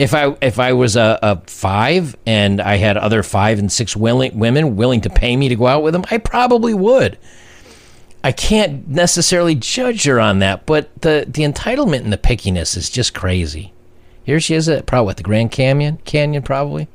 if 0.00 0.14
I 0.14 0.36
if 0.42 0.58
I 0.58 0.72
was 0.72 0.96
a, 0.96 1.16
a 1.22 1.40
five 1.46 2.16
and 2.26 2.60
I 2.60 2.74
had 2.76 2.96
other 2.96 3.22
five 3.22 3.60
and 3.60 3.70
six 3.70 3.96
willing, 3.96 4.36
women 4.36 4.74
willing 4.74 5.00
to 5.02 5.10
pay 5.10 5.36
me 5.36 5.48
to 5.48 5.54
go 5.54 5.68
out 5.68 5.84
with 5.84 5.92
them, 5.92 6.04
I 6.10 6.18
probably 6.18 6.74
would. 6.74 7.18
I 8.26 8.32
can't 8.32 8.88
necessarily 8.88 9.54
judge 9.54 10.02
her 10.02 10.18
on 10.18 10.40
that, 10.40 10.66
but 10.66 10.90
the 11.02 11.24
the 11.28 11.44
entitlement 11.44 12.00
and 12.00 12.12
the 12.12 12.18
pickiness 12.18 12.76
is 12.76 12.90
just 12.90 13.14
crazy. 13.14 13.72
Here 14.24 14.40
she 14.40 14.56
is 14.56 14.68
at 14.68 14.84
probably 14.84 15.06
what 15.06 15.16
the 15.16 15.22
Grand 15.22 15.52
Canyon, 15.52 15.98
Canyon 16.04 16.42
probably. 16.42 16.88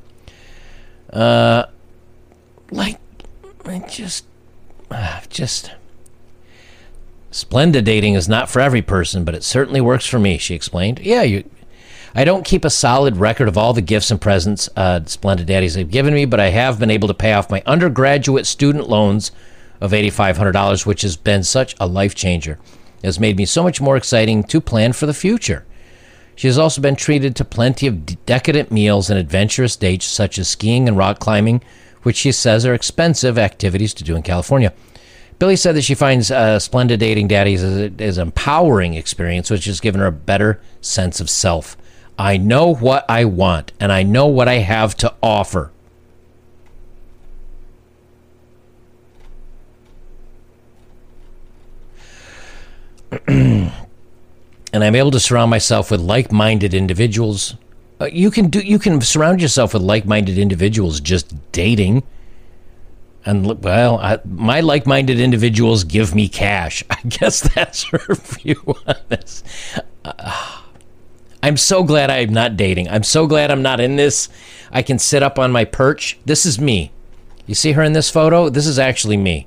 Uh, 1.10 1.64
like, 2.70 2.98
I 3.64 3.78
just 3.78 4.26
uh, 4.90 5.22
just. 5.30 5.72
Splendid 7.30 7.86
dating 7.86 8.12
is 8.12 8.28
not 8.28 8.50
for 8.50 8.60
every 8.60 8.82
person, 8.82 9.24
but 9.24 9.34
it 9.34 9.42
certainly 9.42 9.80
works 9.80 10.04
for 10.04 10.18
me, 10.18 10.36
she 10.36 10.54
explained. 10.54 10.98
Yeah, 10.98 11.22
you. 11.22 11.48
I 12.14 12.24
don't 12.24 12.44
keep 12.44 12.62
a 12.62 12.68
solid 12.68 13.16
record 13.16 13.48
of 13.48 13.56
all 13.56 13.72
the 13.72 13.80
gifts 13.80 14.10
and 14.10 14.20
presents 14.20 14.68
uh, 14.76 15.02
Splendid 15.06 15.46
Daddies 15.46 15.76
have 15.76 15.90
given 15.90 16.12
me, 16.12 16.26
but 16.26 16.40
I 16.40 16.50
have 16.50 16.78
been 16.78 16.90
able 16.90 17.08
to 17.08 17.14
pay 17.14 17.32
off 17.32 17.50
my 17.50 17.62
undergraduate 17.64 18.46
student 18.46 18.90
loans 18.90 19.32
of 19.82 19.90
$8,500, 19.90 20.86
which 20.86 21.02
has 21.02 21.16
been 21.16 21.42
such 21.42 21.74
a 21.80 21.86
life 21.88 22.14
changer. 22.14 22.58
It 23.02 23.06
has 23.06 23.18
made 23.18 23.36
me 23.36 23.44
so 23.44 23.64
much 23.64 23.80
more 23.80 23.96
exciting 23.96 24.44
to 24.44 24.60
plan 24.60 24.92
for 24.92 25.06
the 25.06 25.12
future. 25.12 25.66
She 26.36 26.46
has 26.46 26.56
also 26.56 26.80
been 26.80 26.94
treated 26.94 27.34
to 27.36 27.44
plenty 27.44 27.88
of 27.88 28.24
decadent 28.24 28.70
meals 28.70 29.10
and 29.10 29.18
adventurous 29.18 29.74
dates 29.74 30.06
such 30.06 30.38
as 30.38 30.48
skiing 30.48 30.86
and 30.86 30.96
rock 30.96 31.18
climbing, 31.18 31.62
which 32.04 32.16
she 32.16 32.30
says 32.30 32.64
are 32.64 32.74
expensive 32.74 33.38
activities 33.38 33.92
to 33.94 34.04
do 34.04 34.14
in 34.14 34.22
California. 34.22 34.72
Billy 35.40 35.56
said 35.56 35.74
that 35.74 35.82
she 35.82 35.96
finds 35.96 36.30
uh, 36.30 36.60
Splendid 36.60 37.00
Dating 37.00 37.26
Daddies 37.26 37.64
as 37.64 38.18
an 38.18 38.22
empowering 38.22 38.94
experience, 38.94 39.50
which 39.50 39.64
has 39.64 39.80
given 39.80 40.00
her 40.00 40.06
a 40.06 40.12
better 40.12 40.60
sense 40.80 41.20
of 41.20 41.28
self. 41.28 41.76
I 42.16 42.36
know 42.36 42.72
what 42.72 43.04
I 43.08 43.24
want, 43.24 43.72
and 43.80 43.90
I 43.90 44.04
know 44.04 44.28
what 44.28 44.46
I 44.46 44.58
have 44.58 44.96
to 44.98 45.12
offer. 45.20 45.72
I'm 54.82 54.94
able 54.94 55.10
to 55.10 55.20
surround 55.20 55.50
myself 55.50 55.90
with 55.90 56.00
like-minded 56.00 56.72
individuals. 56.72 57.56
Uh, 58.00 58.06
you 58.06 58.30
can 58.30 58.48
do 58.48 58.60
you 58.60 58.78
can 58.78 59.00
surround 59.00 59.42
yourself 59.42 59.74
with 59.74 59.82
like-minded 59.82 60.38
individuals 60.38 61.00
just 61.00 61.34
dating. 61.52 62.02
And 63.24 63.62
well, 63.62 63.98
I, 63.98 64.18
my 64.24 64.60
like-minded 64.60 65.20
individuals 65.20 65.84
give 65.84 66.14
me 66.14 66.28
cash. 66.28 66.82
I 66.90 67.00
guess 67.08 67.40
that's 67.54 67.84
her 67.90 68.14
view 68.14 68.60
on 68.86 68.96
this. 69.08 69.44
Uh, 70.04 70.62
I'm 71.42 71.56
so 71.56 71.82
glad 71.82 72.10
I'm 72.10 72.32
not 72.32 72.56
dating. 72.56 72.88
I'm 72.88 73.02
so 73.02 73.26
glad 73.26 73.50
I'm 73.50 73.62
not 73.62 73.80
in 73.80 73.96
this. 73.96 74.28
I 74.70 74.82
can 74.82 74.98
sit 74.98 75.22
up 75.22 75.38
on 75.38 75.52
my 75.52 75.64
perch. 75.64 76.18
This 76.24 76.46
is 76.46 76.58
me. 76.58 76.92
You 77.46 77.54
see 77.54 77.72
her 77.72 77.82
in 77.82 77.92
this 77.92 78.10
photo? 78.10 78.48
This 78.48 78.66
is 78.66 78.78
actually 78.78 79.16
me. 79.16 79.46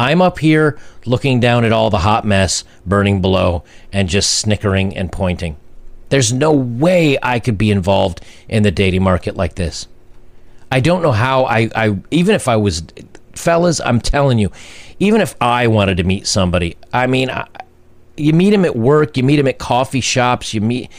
I'm 0.00 0.22
up 0.22 0.38
here 0.38 0.78
looking 1.04 1.40
down 1.40 1.62
at 1.66 1.72
all 1.72 1.90
the 1.90 1.98
hot 1.98 2.24
mess 2.24 2.64
burning 2.86 3.20
below 3.20 3.64
and 3.92 4.08
just 4.08 4.38
snickering 4.38 4.96
and 4.96 5.12
pointing. 5.12 5.58
There's 6.08 6.32
no 6.32 6.52
way 6.52 7.18
I 7.22 7.38
could 7.38 7.58
be 7.58 7.70
involved 7.70 8.22
in 8.48 8.62
the 8.62 8.70
dating 8.70 9.02
market 9.02 9.36
like 9.36 9.56
this. 9.56 9.86
I 10.72 10.80
don't 10.80 11.02
know 11.02 11.12
how 11.12 11.44
I, 11.44 11.68
I 11.74 11.98
even 12.10 12.34
if 12.34 12.48
I 12.48 12.56
was 12.56 12.82
fellas, 13.34 13.78
I'm 13.78 14.00
telling 14.00 14.38
you, 14.38 14.50
even 15.00 15.20
if 15.20 15.36
I 15.38 15.66
wanted 15.66 15.98
to 15.98 16.04
meet 16.04 16.26
somebody, 16.26 16.78
I 16.94 17.06
mean, 17.06 17.28
I, 17.28 17.46
you 18.16 18.32
meet 18.32 18.52
them 18.52 18.64
at 18.64 18.76
work, 18.76 19.18
you 19.18 19.22
meet 19.22 19.36
them 19.36 19.48
at 19.48 19.58
coffee 19.58 20.00
shops, 20.00 20.54
you 20.54 20.62
meet 20.62 20.90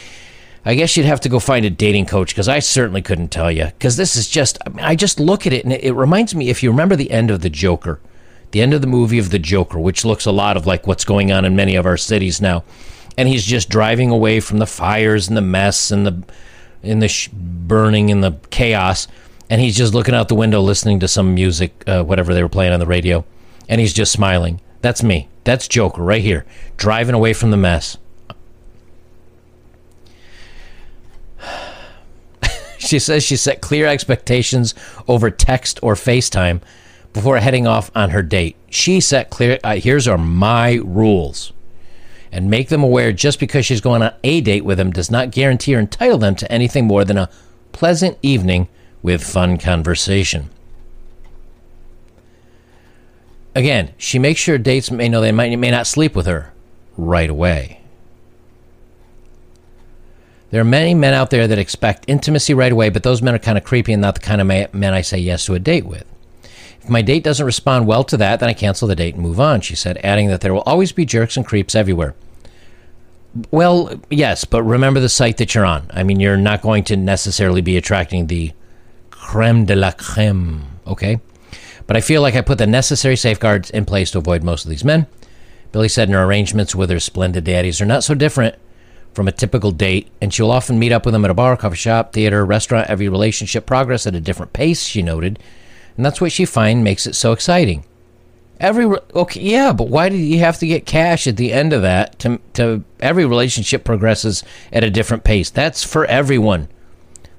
I 0.64 0.76
guess 0.76 0.96
you'd 0.96 1.08
have 1.08 1.22
to 1.22 1.30
go 1.30 1.40
find 1.40 1.66
a 1.66 1.72
dating 1.72 2.06
coach 2.06 2.36
because 2.36 2.48
I 2.48 2.60
certainly 2.60 3.02
couldn't 3.02 3.30
tell 3.30 3.52
you. 3.52 3.66
Because 3.66 3.98
this 3.98 4.16
is 4.16 4.28
just, 4.30 4.60
I, 4.64 4.70
mean, 4.70 4.86
I 4.86 4.96
just 4.96 5.20
look 5.20 5.48
at 5.48 5.54
it 5.54 5.64
and 5.64 5.74
it, 5.74 5.86
it, 5.86 5.94
reminds 5.94 6.36
me, 6.36 6.50
if 6.50 6.62
you 6.62 6.70
remember 6.70 6.96
the 6.96 7.10
end 7.10 7.32
of 7.32 7.42
The 7.42 7.50
Joker, 7.50 8.00
the 8.52 8.62
end 8.62 8.74
of 8.74 8.82
the 8.82 8.88
movie 8.88 9.18
of 9.18 9.30
The 9.30 9.40
Joker, 9.40 9.80
which 9.80 10.06
looks 10.06 10.26
a 10.26 10.32
lot 10.32 10.58
of 10.58 10.66
like 10.66 10.86
what's 10.86 11.06
going 11.06 11.32
on 11.32 11.46
in 11.46 11.56
many 11.56 11.76
of 11.76 11.86
our 11.86 11.98
cities 11.98 12.42
now. 12.42 12.64
And 13.18 13.28
he's 13.28 13.46
just 13.46 13.70
driving 13.70 14.10
away 14.10 14.40
from 14.40 14.58
the 14.60 14.66
fires 14.66 15.28
and 15.28 15.36
the 15.36 15.42
mess 15.42 15.92
and 15.92 16.06
the 16.06 16.24
in 16.84 17.00
the 17.00 17.08
sh- 17.08 17.30
burning 17.32 18.12
and 18.12 18.24
the 18.24 18.38
chaos. 18.50 19.08
And 19.50 19.62
he's 19.62 19.78
just 19.78 19.94
looking 19.94 20.16
out 20.16 20.28
the 20.28 20.36
window, 20.36 20.62
listening 20.62 21.00
to 21.02 21.08
some 21.08 21.34
music, 21.34 21.84
uh, 21.88 22.04
whatever 22.04 22.34
they 22.34 22.42
were 22.42 22.50
playing 22.50 22.74
on 22.74 22.80
the 22.80 22.86
radio, 22.86 23.26
and 23.68 23.82
he's 23.82 23.94
just 23.94 24.12
smiling. 24.12 24.62
That's 24.82 25.04
me. 25.04 25.28
That's 25.44 25.68
Joker 25.68 26.02
right 26.02 26.22
here, 26.22 26.46
driving 26.78 27.16
away 27.16 27.34
from 27.34 27.52
the 27.52 27.58
mess. 27.58 27.98
she 32.78 32.98
says 32.98 33.24
she 33.24 33.36
set 33.36 33.62
clear 33.62 33.88
expectations 33.88 34.74
over 35.08 35.30
text 35.30 35.80
or 35.82 35.96
FaceTime 35.96 36.62
before 37.14 37.38
heading 37.38 37.68
off 37.68 37.92
on 37.96 38.12
her 38.12 38.22
date. 38.22 38.56
She 38.70 39.00
set 39.00 39.30
clear, 39.30 39.60
uh, 39.64 39.76
here's 39.76 40.08
are 40.08 40.18
my 40.18 40.76
rules. 40.84 41.54
And 42.32 42.50
make 42.50 42.70
them 42.70 42.84
aware 42.84 43.12
just 43.12 43.40
because 43.40 43.66
she's 43.66 43.82
going 43.82 44.02
on 44.02 44.14
a 44.24 44.42
date 44.42 44.64
with 44.64 44.80
him 44.80 44.92
does 44.92 45.12
not 45.12 45.32
guarantee 45.32 45.76
or 45.76 45.80
entitle 45.80 46.18
them 46.18 46.36
to 46.36 46.52
anything 46.52 46.86
more 46.86 47.04
than 47.04 47.18
a 47.18 47.30
pleasant 47.74 48.18
evening 48.22 48.70
with 49.02 49.24
fun 49.24 49.58
conversation. 49.58 50.50
Again, 53.54 53.94
she 53.98 54.18
makes 54.18 54.40
sure 54.40 54.58
dates 54.58 54.92
may 54.92 55.10
know 55.10 55.20
they 55.20 55.34
might, 55.34 55.54
may 55.58 55.72
not 55.72 55.88
sleep 55.88 56.16
with 56.16 56.26
her 56.26 56.54
right 56.96 57.30
away. 57.30 57.82
There 60.52 60.62
are 60.62 60.66
many 60.66 60.94
men 60.94 61.14
out 61.14 61.30
there 61.30 61.48
that 61.48 61.58
expect 61.58 62.06
intimacy 62.08 62.54
right 62.54 62.72
away, 62.72 62.90
but 62.90 63.04
those 63.04 63.22
men 63.22 63.34
are 63.34 63.40
kind 63.40 63.58
of 63.58 63.64
creepy 63.64 63.94
and 63.94 64.02
not 64.02 64.16
the 64.16 64.22
kind 64.22 64.42
of 64.42 64.74
men 64.74 64.94
I 64.94 65.02
say 65.02 65.18
yes 65.18 65.46
to 65.46 65.54
a 65.54 65.60
date 65.60 65.86
with. 65.86 66.06
If 66.82 66.90
my 66.90 67.02
date 67.02 67.24
doesn't 67.24 67.46
respond 67.46 67.88
well 67.88 68.04
to 68.06 68.18
that, 68.18 68.40
then 68.40 68.50
I 68.50 68.54
cancel 68.54 68.88
the 68.88 68.96
date 68.96 69.14
and 69.14 69.24
move 69.24 69.40
on, 69.40 69.62
she 69.62 69.76
said, 69.76 70.00
adding 70.04 70.28
that 70.30 70.42
there 70.42 70.54
will 70.54 70.62
always 70.62 70.92
be 70.92 71.06
jerks 71.06 71.38
and 71.38 71.46
creeps 71.46 71.76
everywhere. 71.76 72.16
Well, 73.52 74.02
yes, 74.10 74.46
but 74.46 74.64
remember 74.64 75.00
the 75.00 75.08
site 75.08 75.38
that 75.38 75.56
you're 75.56 75.66
on. 75.66 75.90
I 75.94 76.04
mean, 76.04 76.20
you're 76.20 76.38
not 76.38 76.62
going 76.62 76.84
to 76.86 76.98
necessarily 76.98 77.62
be 77.62 77.78
attracting 77.78 78.28
the 78.28 78.52
creme 79.10 79.66
de 79.66 79.76
la 79.76 79.92
creme, 79.92 80.66
okay? 80.88 81.20
But 81.88 81.96
I 81.96 82.02
feel 82.02 82.22
like 82.22 82.36
I 82.36 82.42
put 82.42 82.58
the 82.58 82.68
necessary 82.68 83.16
safeguards 83.16 83.70
in 83.70 83.86
place 83.86 84.12
to 84.12 84.18
avoid 84.18 84.44
most 84.44 84.66
of 84.66 84.70
these 84.70 84.84
men. 84.84 85.08
Billy 85.72 85.88
said 85.88 86.10
her 86.10 86.24
arrangements 86.24 86.76
with 86.76 86.90
her 86.90 87.00
splendid 87.00 87.46
daddies 87.46 87.80
are 87.80 87.86
not 87.86 88.04
so 88.04 88.16
different 88.16 88.56
from 89.14 89.28
a 89.28 89.32
typical 89.32 89.72
date, 89.72 90.10
and 90.22 90.34
she'll 90.34 90.52
often 90.52 90.80
meet 90.80 90.92
up 90.92 91.06
with 91.06 91.14
them 91.14 91.24
at 91.24 91.32
a 91.32 91.36
bar, 91.36 91.56
coffee 91.56 91.76
shop, 91.76 92.14
theater, 92.14 92.46
restaurant. 92.46 92.90
Every 92.90 93.08
relationship 93.08 93.66
progress 93.66 94.08
at 94.08 94.16
a 94.16 94.20
different 94.20 94.54
pace, 94.54 94.84
she 94.84 95.02
noted. 95.02 95.40
And 95.98 96.06
that's 96.06 96.22
what 96.22 96.32
she 96.32 96.46
finds 96.46 96.84
makes 96.84 97.06
it 97.06 97.16
so 97.16 97.32
exciting. 97.32 97.86
Every 98.60 98.86
okay, 98.86 99.42
yeah, 99.42 99.74
but 99.74 99.88
why 99.88 100.10
do 100.10 100.16
you 100.16 100.38
have 100.40 100.60
to 100.60 100.68
get 100.68 100.86
cash 100.86 101.26
at 101.26 101.36
the 101.36 101.52
end 101.52 101.74
of 101.74 101.82
that? 101.82 102.20
To 102.20 102.40
to 102.54 102.84
every 103.00 103.26
relationship 103.26 103.84
progresses 103.84 104.44
at 104.72 104.84
a 104.84 104.92
different 104.92 105.24
pace. 105.24 105.50
That's 105.50 105.84
for 105.84 106.06
everyone. 106.06 106.68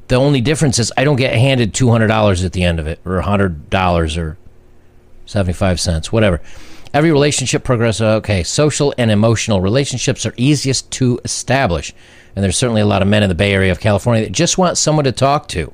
The 0.08 0.16
only 0.16 0.40
difference 0.40 0.80
is 0.80 0.92
I 0.96 1.04
don't 1.04 1.16
get 1.16 1.34
handed 1.34 1.72
two 1.72 1.90
hundred 1.90 2.08
dollars 2.08 2.42
at 2.42 2.52
the 2.52 2.64
end 2.64 2.80
of 2.80 2.88
it, 2.88 2.98
or 3.04 3.20
hundred 3.20 3.70
dollars, 3.70 4.16
or 4.16 4.36
seventy 5.24 5.52
five 5.52 5.78
cents, 5.78 6.10
whatever. 6.10 6.40
Every 6.92 7.12
relationship 7.12 7.62
progresses. 7.62 8.02
Okay, 8.02 8.42
social 8.42 8.92
and 8.98 9.10
emotional 9.10 9.60
relationships 9.60 10.26
are 10.26 10.34
easiest 10.36 10.90
to 10.92 11.20
establish, 11.24 11.94
and 12.34 12.42
there's 12.42 12.56
certainly 12.56 12.82
a 12.82 12.86
lot 12.86 13.00
of 13.00 13.06
men 13.06 13.22
in 13.22 13.28
the 13.28 13.36
Bay 13.36 13.52
Area 13.52 13.70
of 13.70 13.78
California 13.78 14.24
that 14.24 14.32
just 14.32 14.58
want 14.58 14.76
someone 14.76 15.04
to 15.04 15.12
talk 15.12 15.46
to. 15.48 15.72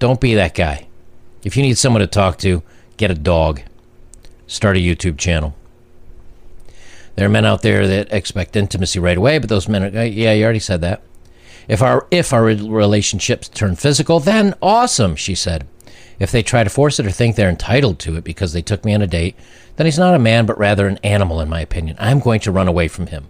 Don't 0.00 0.20
be 0.20 0.34
that 0.34 0.54
guy. 0.54 0.88
If 1.46 1.56
you 1.56 1.62
need 1.62 1.78
someone 1.78 2.00
to 2.00 2.08
talk 2.08 2.38
to, 2.38 2.64
get 2.96 3.12
a 3.12 3.14
dog. 3.14 3.62
Start 4.48 4.76
a 4.76 4.80
YouTube 4.80 5.16
channel. 5.16 5.54
There 7.14 7.24
are 7.24 7.30
men 7.30 7.44
out 7.44 7.62
there 7.62 7.86
that 7.86 8.12
expect 8.12 8.56
intimacy 8.56 8.98
right 8.98 9.16
away, 9.16 9.38
but 9.38 9.48
those 9.48 9.68
men 9.68 9.84
are, 9.84 9.96
uh, 9.96 10.02
yeah, 10.02 10.32
you 10.32 10.42
already 10.42 10.58
said 10.58 10.80
that. 10.80 11.02
If 11.68 11.82
our 11.82 12.08
if 12.10 12.32
our 12.32 12.42
relationships 12.42 13.48
turn 13.48 13.76
physical, 13.76 14.18
then 14.18 14.54
awesome, 14.60 15.14
she 15.14 15.36
said. 15.36 15.68
If 16.18 16.32
they 16.32 16.42
try 16.42 16.64
to 16.64 16.70
force 16.70 16.98
it 16.98 17.06
or 17.06 17.12
think 17.12 17.36
they're 17.36 17.48
entitled 17.48 18.00
to 18.00 18.16
it 18.16 18.24
because 18.24 18.52
they 18.52 18.60
took 18.60 18.84
me 18.84 18.92
on 18.92 19.00
a 19.00 19.06
date, 19.06 19.36
then 19.76 19.86
he's 19.86 20.00
not 20.00 20.16
a 20.16 20.18
man 20.18 20.46
but 20.46 20.58
rather 20.58 20.88
an 20.88 20.98
animal 21.04 21.40
in 21.40 21.48
my 21.48 21.60
opinion. 21.60 21.94
I'm 22.00 22.18
going 22.18 22.40
to 22.40 22.50
run 22.50 22.66
away 22.66 22.88
from 22.88 23.06
him. 23.06 23.28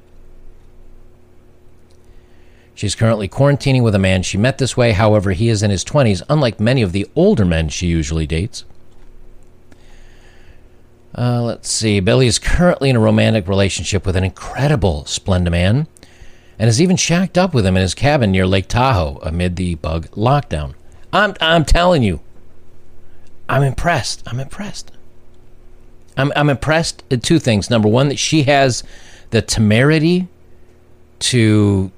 She's 2.77 2.95
currently 2.95 3.27
quarantining 3.27 3.83
with 3.83 3.95
a 3.95 3.99
man 3.99 4.23
she 4.23 4.37
met 4.37 4.59
this 4.59 4.77
way. 4.77 4.93
However, 4.93 5.33
he 5.33 5.49
is 5.49 5.63
in 5.63 5.71
his 5.71 5.83
20s, 5.83 6.23
unlike 6.29 6.61
many 6.61 6.83
of 6.83 6.93
the 6.93 7.09
older 7.17 7.47
men 7.47 7.71
she 7.71 7.87
usually 7.87 8.27
dates. 8.27 8.67
Uh, 11.17 11.41
let's 11.43 11.71
see. 11.71 12.01
Billy 12.01 12.27
is 12.27 12.39
currently 12.39 12.91
in 12.91 12.97
a 12.97 13.01
romantic 13.01 13.49
relationship 13.49 14.05
with 14.05 14.15
an 14.15 14.25
incredible 14.25 15.05
Splenda 15.05 15.51
man 15.51 15.87
and 16.59 16.69
has 16.69 16.81
even 16.81 16.97
shacked 16.97 17.39
up 17.39 17.55
with 17.55 17.65
him 17.65 17.79
in 17.79 17.81
his 17.81 17.95
cabin 17.95 18.31
near 18.31 18.47
Lake 18.47 18.69
Tahoe 18.69 19.21
amid 19.23 19.57
the 19.57 19.77
bug 19.77 20.09
lockdown. 20.11 20.75
I'm, 21.15 21.35
I'm 21.41 21.65
telling 21.65 22.03
you, 22.03 22.21
I'm 23.49 23.63
impressed. 23.63 24.23
I'm 24.27 24.39
impressed. 24.39 24.93
I'm, 26.19 26.31
I'm 26.37 26.51
impressed 26.51 27.05
at 27.11 27.23
two 27.23 27.39
things. 27.39 27.71
Number 27.71 27.89
one, 27.89 28.09
that 28.09 28.19
she 28.19 28.43
has 28.43 28.85
the 29.31 29.41
temerity 29.41 30.29
to 31.21 31.91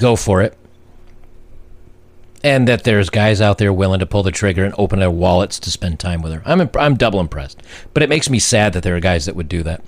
go 0.00 0.16
for 0.16 0.42
it. 0.42 0.56
And 2.42 2.66
that 2.68 2.84
there's 2.84 3.10
guys 3.10 3.40
out 3.40 3.58
there 3.58 3.72
willing 3.72 4.00
to 4.00 4.06
pull 4.06 4.22
the 4.22 4.30
trigger 4.32 4.64
and 4.64 4.74
open 4.78 4.98
their 4.98 5.10
wallets 5.10 5.60
to 5.60 5.70
spend 5.70 6.00
time 6.00 6.22
with 6.22 6.32
her. 6.32 6.42
I'm, 6.46 6.62
imp- 6.62 6.76
I'm 6.76 6.96
double 6.96 7.20
impressed. 7.20 7.62
But 7.92 8.02
it 8.02 8.08
makes 8.08 8.30
me 8.30 8.38
sad 8.38 8.72
that 8.72 8.82
there 8.82 8.96
are 8.96 9.00
guys 9.00 9.26
that 9.26 9.36
would 9.36 9.48
do 9.48 9.62
that. 9.62 9.84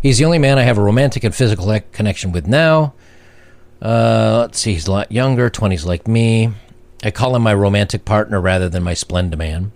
He's 0.00 0.18
the 0.18 0.24
only 0.24 0.38
man 0.38 0.58
I 0.58 0.62
have 0.62 0.78
a 0.78 0.82
romantic 0.82 1.24
and 1.24 1.34
physical 1.34 1.78
connection 1.92 2.32
with 2.32 2.46
now. 2.46 2.94
Uh, 3.82 4.38
let's 4.42 4.60
see, 4.60 4.74
he's 4.74 4.86
a 4.86 4.92
lot 4.92 5.10
younger, 5.10 5.50
20s 5.50 5.84
like 5.84 6.06
me. 6.06 6.52
I 7.02 7.10
call 7.10 7.34
him 7.34 7.42
my 7.42 7.54
romantic 7.54 8.04
partner 8.04 8.40
rather 8.40 8.68
than 8.68 8.82
my 8.82 8.92
Splenda 8.92 9.36
man. 9.36 9.72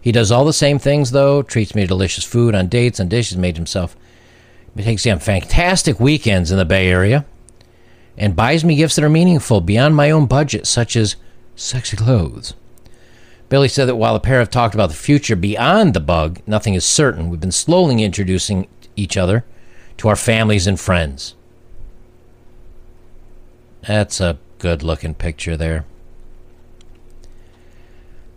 He 0.00 0.10
does 0.12 0.32
all 0.32 0.44
the 0.44 0.52
same 0.52 0.78
things, 0.78 1.10
though, 1.10 1.42
treats 1.42 1.74
me 1.74 1.82
to 1.82 1.86
delicious 1.86 2.24
food 2.24 2.54
on 2.54 2.68
dates, 2.68 2.98
on 2.98 3.08
dishes 3.08 3.36
made 3.36 3.56
himself. 3.56 3.96
He 4.76 4.82
takes 4.82 5.04
me 5.04 5.12
on 5.12 5.20
fantastic 5.20 6.00
weekends 6.00 6.50
in 6.50 6.58
the 6.58 6.64
Bay 6.64 6.88
Area 6.88 7.24
and 8.16 8.36
buys 8.36 8.64
me 8.64 8.76
gifts 8.76 8.96
that 8.96 9.04
are 9.04 9.10
meaningful 9.10 9.60
beyond 9.60 9.94
my 9.94 10.10
own 10.10 10.26
budget, 10.26 10.66
such 10.66 10.96
as 10.96 11.16
sexy 11.54 11.96
clothes. 11.96 12.54
Billy 13.48 13.68
said 13.68 13.86
that 13.86 13.96
while 13.96 14.14
the 14.14 14.20
pair 14.20 14.40
have 14.40 14.50
talked 14.50 14.74
about 14.74 14.88
the 14.88 14.96
future 14.96 15.36
beyond 15.36 15.94
the 15.94 16.00
bug, 16.00 16.40
nothing 16.46 16.74
is 16.74 16.84
certain. 16.84 17.30
We've 17.30 17.40
been 17.40 17.52
slowly 17.52 18.02
introducing 18.02 18.66
each 18.96 19.16
other 19.16 19.44
to 19.98 20.08
our 20.08 20.16
families 20.16 20.66
and 20.66 20.80
friends. 20.80 21.34
That's 23.86 24.20
a 24.20 24.38
good 24.58 24.82
looking 24.82 25.14
picture 25.14 25.56
there. 25.56 25.84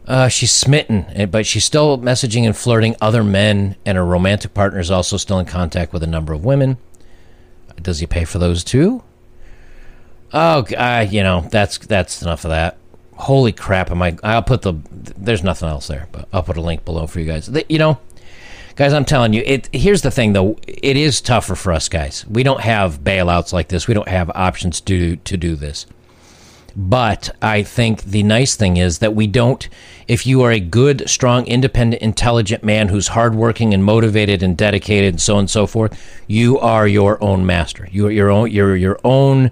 Uh, 0.05 0.27
she's 0.27 0.51
smitten, 0.51 1.05
eh, 1.13 1.25
but 1.25 1.45
she's 1.45 1.65
still 1.65 1.97
messaging 1.99 2.43
and 2.43 2.57
flirting 2.57 2.95
other 2.99 3.23
men, 3.23 3.75
and 3.85 3.97
her 3.97 4.05
romantic 4.05 4.53
partner 4.53 4.79
is 4.79 4.89
also 4.89 5.17
still 5.17 5.39
in 5.39 5.45
contact 5.45 5.93
with 5.93 6.03
a 6.03 6.07
number 6.07 6.33
of 6.33 6.43
women. 6.43 6.77
Does 7.81 7.99
he 7.99 8.07
pay 8.07 8.25
for 8.25 8.39
those 8.39 8.63
too? 8.63 9.03
Oh, 10.33 10.65
uh, 10.77 11.07
you 11.09 11.23
know 11.23 11.47
that's 11.49 11.77
that's 11.79 12.21
enough 12.21 12.45
of 12.45 12.49
that. 12.49 12.77
Holy 13.15 13.51
crap! 13.51 13.91
Am 13.91 14.01
I? 14.01 14.17
I'll 14.23 14.43
put 14.43 14.61
the. 14.61 14.75
There's 15.17 15.43
nothing 15.43 15.69
else 15.69 15.87
there, 15.87 16.07
but 16.11 16.27
I'll 16.31 16.43
put 16.43 16.57
a 16.57 16.61
link 16.61 16.85
below 16.85 17.07
for 17.07 17.19
you 17.19 17.25
guys. 17.25 17.49
You 17.67 17.79
know, 17.79 17.99
guys, 18.75 18.93
I'm 18.93 19.05
telling 19.05 19.33
you. 19.33 19.43
It. 19.45 19.69
Here's 19.73 20.01
the 20.01 20.11
thing, 20.11 20.33
though. 20.33 20.57
It 20.67 20.97
is 20.97 21.19
tougher 21.19 21.55
for 21.55 21.73
us 21.73 21.89
guys. 21.89 22.25
We 22.27 22.43
don't 22.43 22.61
have 22.61 22.99
bailouts 23.01 23.51
like 23.51 23.69
this. 23.69 23.87
We 23.87 23.93
don't 23.93 24.07
have 24.07 24.29
options 24.35 24.81
to 24.81 25.15
to 25.17 25.37
do 25.37 25.55
this. 25.55 25.85
But 26.75 27.35
I 27.41 27.63
think 27.63 28.03
the 28.03 28.23
nice 28.23 28.55
thing 28.55 28.77
is 28.77 28.99
that 28.99 29.15
we 29.15 29.27
don't, 29.27 29.67
if 30.07 30.25
you 30.25 30.43
are 30.43 30.51
a 30.51 30.59
good, 30.59 31.09
strong, 31.09 31.45
independent, 31.47 32.01
intelligent 32.01 32.63
man 32.63 32.89
who's 32.89 33.09
hardworking 33.09 33.73
and 33.73 33.83
motivated 33.83 34.43
and 34.43 34.55
dedicated 34.55 35.15
and 35.15 35.21
so 35.21 35.33
on 35.33 35.39
and 35.39 35.49
so 35.49 35.67
forth, 35.67 36.21
you 36.27 36.59
are 36.59 36.87
your 36.87 37.21
own 37.23 37.45
master. 37.45 37.87
You 37.91 38.07
are 38.07 38.11
your 38.11 38.29
own, 38.29 38.51
you're 38.51 38.75
your 38.75 38.99
own, 39.03 39.51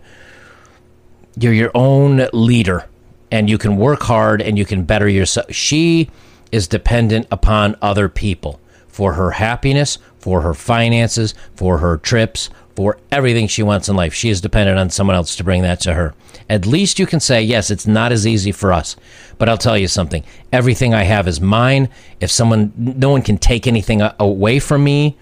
you're 1.39 1.53
your 1.53 1.71
own 1.75 2.27
leader 2.33 2.87
and 3.31 3.49
you 3.49 3.57
can 3.57 3.77
work 3.77 4.03
hard 4.03 4.41
and 4.41 4.57
you 4.57 4.65
can 4.65 4.83
better 4.83 5.07
yourself. 5.07 5.51
She 5.53 6.09
is 6.51 6.67
dependent 6.67 7.27
upon 7.31 7.75
other 7.81 8.09
people 8.09 8.59
for 8.87 9.13
her 9.13 9.31
happiness, 9.31 9.97
for 10.17 10.41
her 10.41 10.53
finances, 10.53 11.33
for 11.55 11.77
her 11.79 11.97
trips, 11.97 12.49
for 12.75 12.97
everything 13.11 13.47
she 13.47 13.63
wants 13.63 13.89
in 13.89 13.95
life. 13.95 14.13
She 14.13 14.29
is 14.29 14.41
dependent 14.41 14.79
on 14.79 14.89
someone 14.89 15.15
else 15.15 15.35
to 15.35 15.43
bring 15.43 15.63
that 15.63 15.79
to 15.81 15.93
her. 15.93 16.13
At 16.49 16.65
least 16.65 16.99
you 16.99 17.05
can 17.05 17.19
say, 17.19 17.41
yes, 17.41 17.69
it's 17.69 17.87
not 17.87 18.11
as 18.11 18.25
easy 18.25 18.51
for 18.51 18.71
us. 18.71 18.95
But 19.37 19.49
I'll 19.49 19.57
tell 19.57 19.77
you 19.77 19.87
something 19.87 20.23
everything 20.53 20.93
I 20.93 21.03
have 21.03 21.27
is 21.27 21.41
mine. 21.41 21.89
If 22.19 22.31
someone, 22.31 22.71
no 22.77 23.09
one 23.09 23.21
can 23.21 23.37
take 23.37 23.67
anything 23.67 24.01
away 24.19 24.59
from 24.59 24.83
me. 24.83 25.17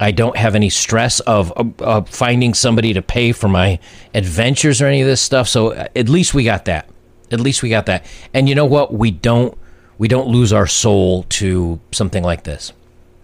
I 0.00 0.10
don't 0.10 0.36
have 0.36 0.54
any 0.54 0.70
stress 0.70 1.20
of, 1.20 1.52
of, 1.52 1.80
of 1.80 2.08
finding 2.08 2.54
somebody 2.54 2.92
to 2.94 3.02
pay 3.02 3.32
for 3.32 3.48
my 3.48 3.78
adventures 4.14 4.82
or 4.82 4.86
any 4.86 5.00
of 5.00 5.06
this 5.06 5.22
stuff. 5.22 5.48
So 5.48 5.68
uh, 5.68 5.88
at 5.94 6.08
least 6.08 6.34
we 6.34 6.44
got 6.44 6.64
that. 6.64 6.88
At 7.30 7.40
least 7.40 7.62
we 7.62 7.68
got 7.68 7.86
that. 7.86 8.04
And 8.32 8.48
you 8.48 8.54
know 8.54 8.66
what? 8.66 8.92
We 8.92 9.10
don't 9.10 9.56
we 9.96 10.08
don't 10.08 10.28
lose 10.28 10.52
our 10.52 10.66
soul 10.66 11.22
to 11.22 11.80
something 11.92 12.24
like 12.24 12.44
this 12.44 12.72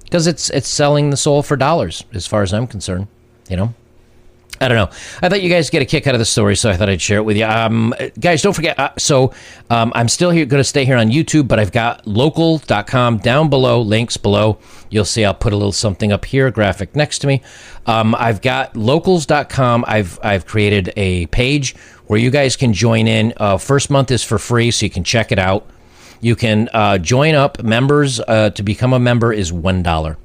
because 0.05 0.27
it's 0.27 0.51
it's 0.51 0.69
selling 0.69 1.11
the 1.11 1.17
soul 1.17 1.43
for 1.43 1.57
dollars 1.57 2.05
as 2.13 2.27
far 2.27 2.43
as 2.43 2.55
I'm 2.55 2.67
concerned 2.67 3.09
you 3.51 3.57
know? 3.57 3.75
I 4.61 4.69
don't 4.69 4.77
know. 4.77 4.91
I 5.23 5.31
thought 5.31 5.43
you 5.43 5.49
guys 5.49 5.71
get 5.71 5.81
a 5.81 5.87
kick 5.87 6.07
out 6.07 6.15
of 6.15 6.19
the 6.19 6.27
story, 6.27 6.55
so 6.55 6.69
I 6.69 6.77
thought 6.77 6.91
I'd 6.91 7.01
share 7.01 7.17
it 7.17 7.23
with 7.23 7.39
you. 7.39 7.47
Um, 7.47 7.95
guys, 8.19 8.43
don't 8.43 8.53
forget. 8.53 8.79
Uh, 8.79 8.91
so 8.99 9.33
um, 9.71 9.91
I'm 9.95 10.09
still 10.09 10.31
here, 10.31 10.45
going 10.45 10.61
to 10.61 10.69
stay 10.69 10.85
here 10.85 10.99
on 10.99 11.09
YouTube, 11.09 11.49
but 11.49 11.59
I've 11.59 11.73
got 11.73 12.07
local.com 12.07 13.19
down 13.19 13.49
below, 13.49 13.81
links 13.81 14.19
below. 14.19 14.59
You'll 14.91 15.07
see 15.07 15.25
I'll 15.25 15.33
put 15.33 15.55
a 15.55 15.57
little 15.57 15.73
something 15.73 16.13
up 16.13 16.27
here, 16.27 16.51
graphic 16.51 16.95
next 16.95 17.21
to 17.21 17.27
me. 17.27 17.41
Um, 17.87 18.15
I've 18.15 18.43
got 18.43 18.77
locals.com. 18.77 19.85
I've 19.89 20.19
I've 20.23 20.45
created 20.45 20.93
a 20.97 21.27
page 21.29 21.75
where 22.07 22.19
you 22.19 22.31
guys 22.31 22.55
can 22.55 22.75
join 22.75 23.07
in. 23.07 23.33
Uh, 23.39 23.57
first 23.57 23.89
month 23.89 24.11
is 24.11 24.23
for 24.23 24.39
free, 24.39 24.71
so 24.71 24.85
you 24.85 24.91
can 24.91 25.05
check 25.05 25.33
it 25.33 25.39
out. 25.39 25.67
You 26.21 26.37
can 26.37 26.69
uh, 26.75 26.99
join 26.99 27.35
up. 27.35 27.63
Members 27.63 28.21
uh, 28.21 28.51
to 28.51 28.63
become 28.63 28.93
a 28.93 28.99
member 28.99 29.33
is 29.33 29.53
one 29.53 29.83
dollar 29.83 30.19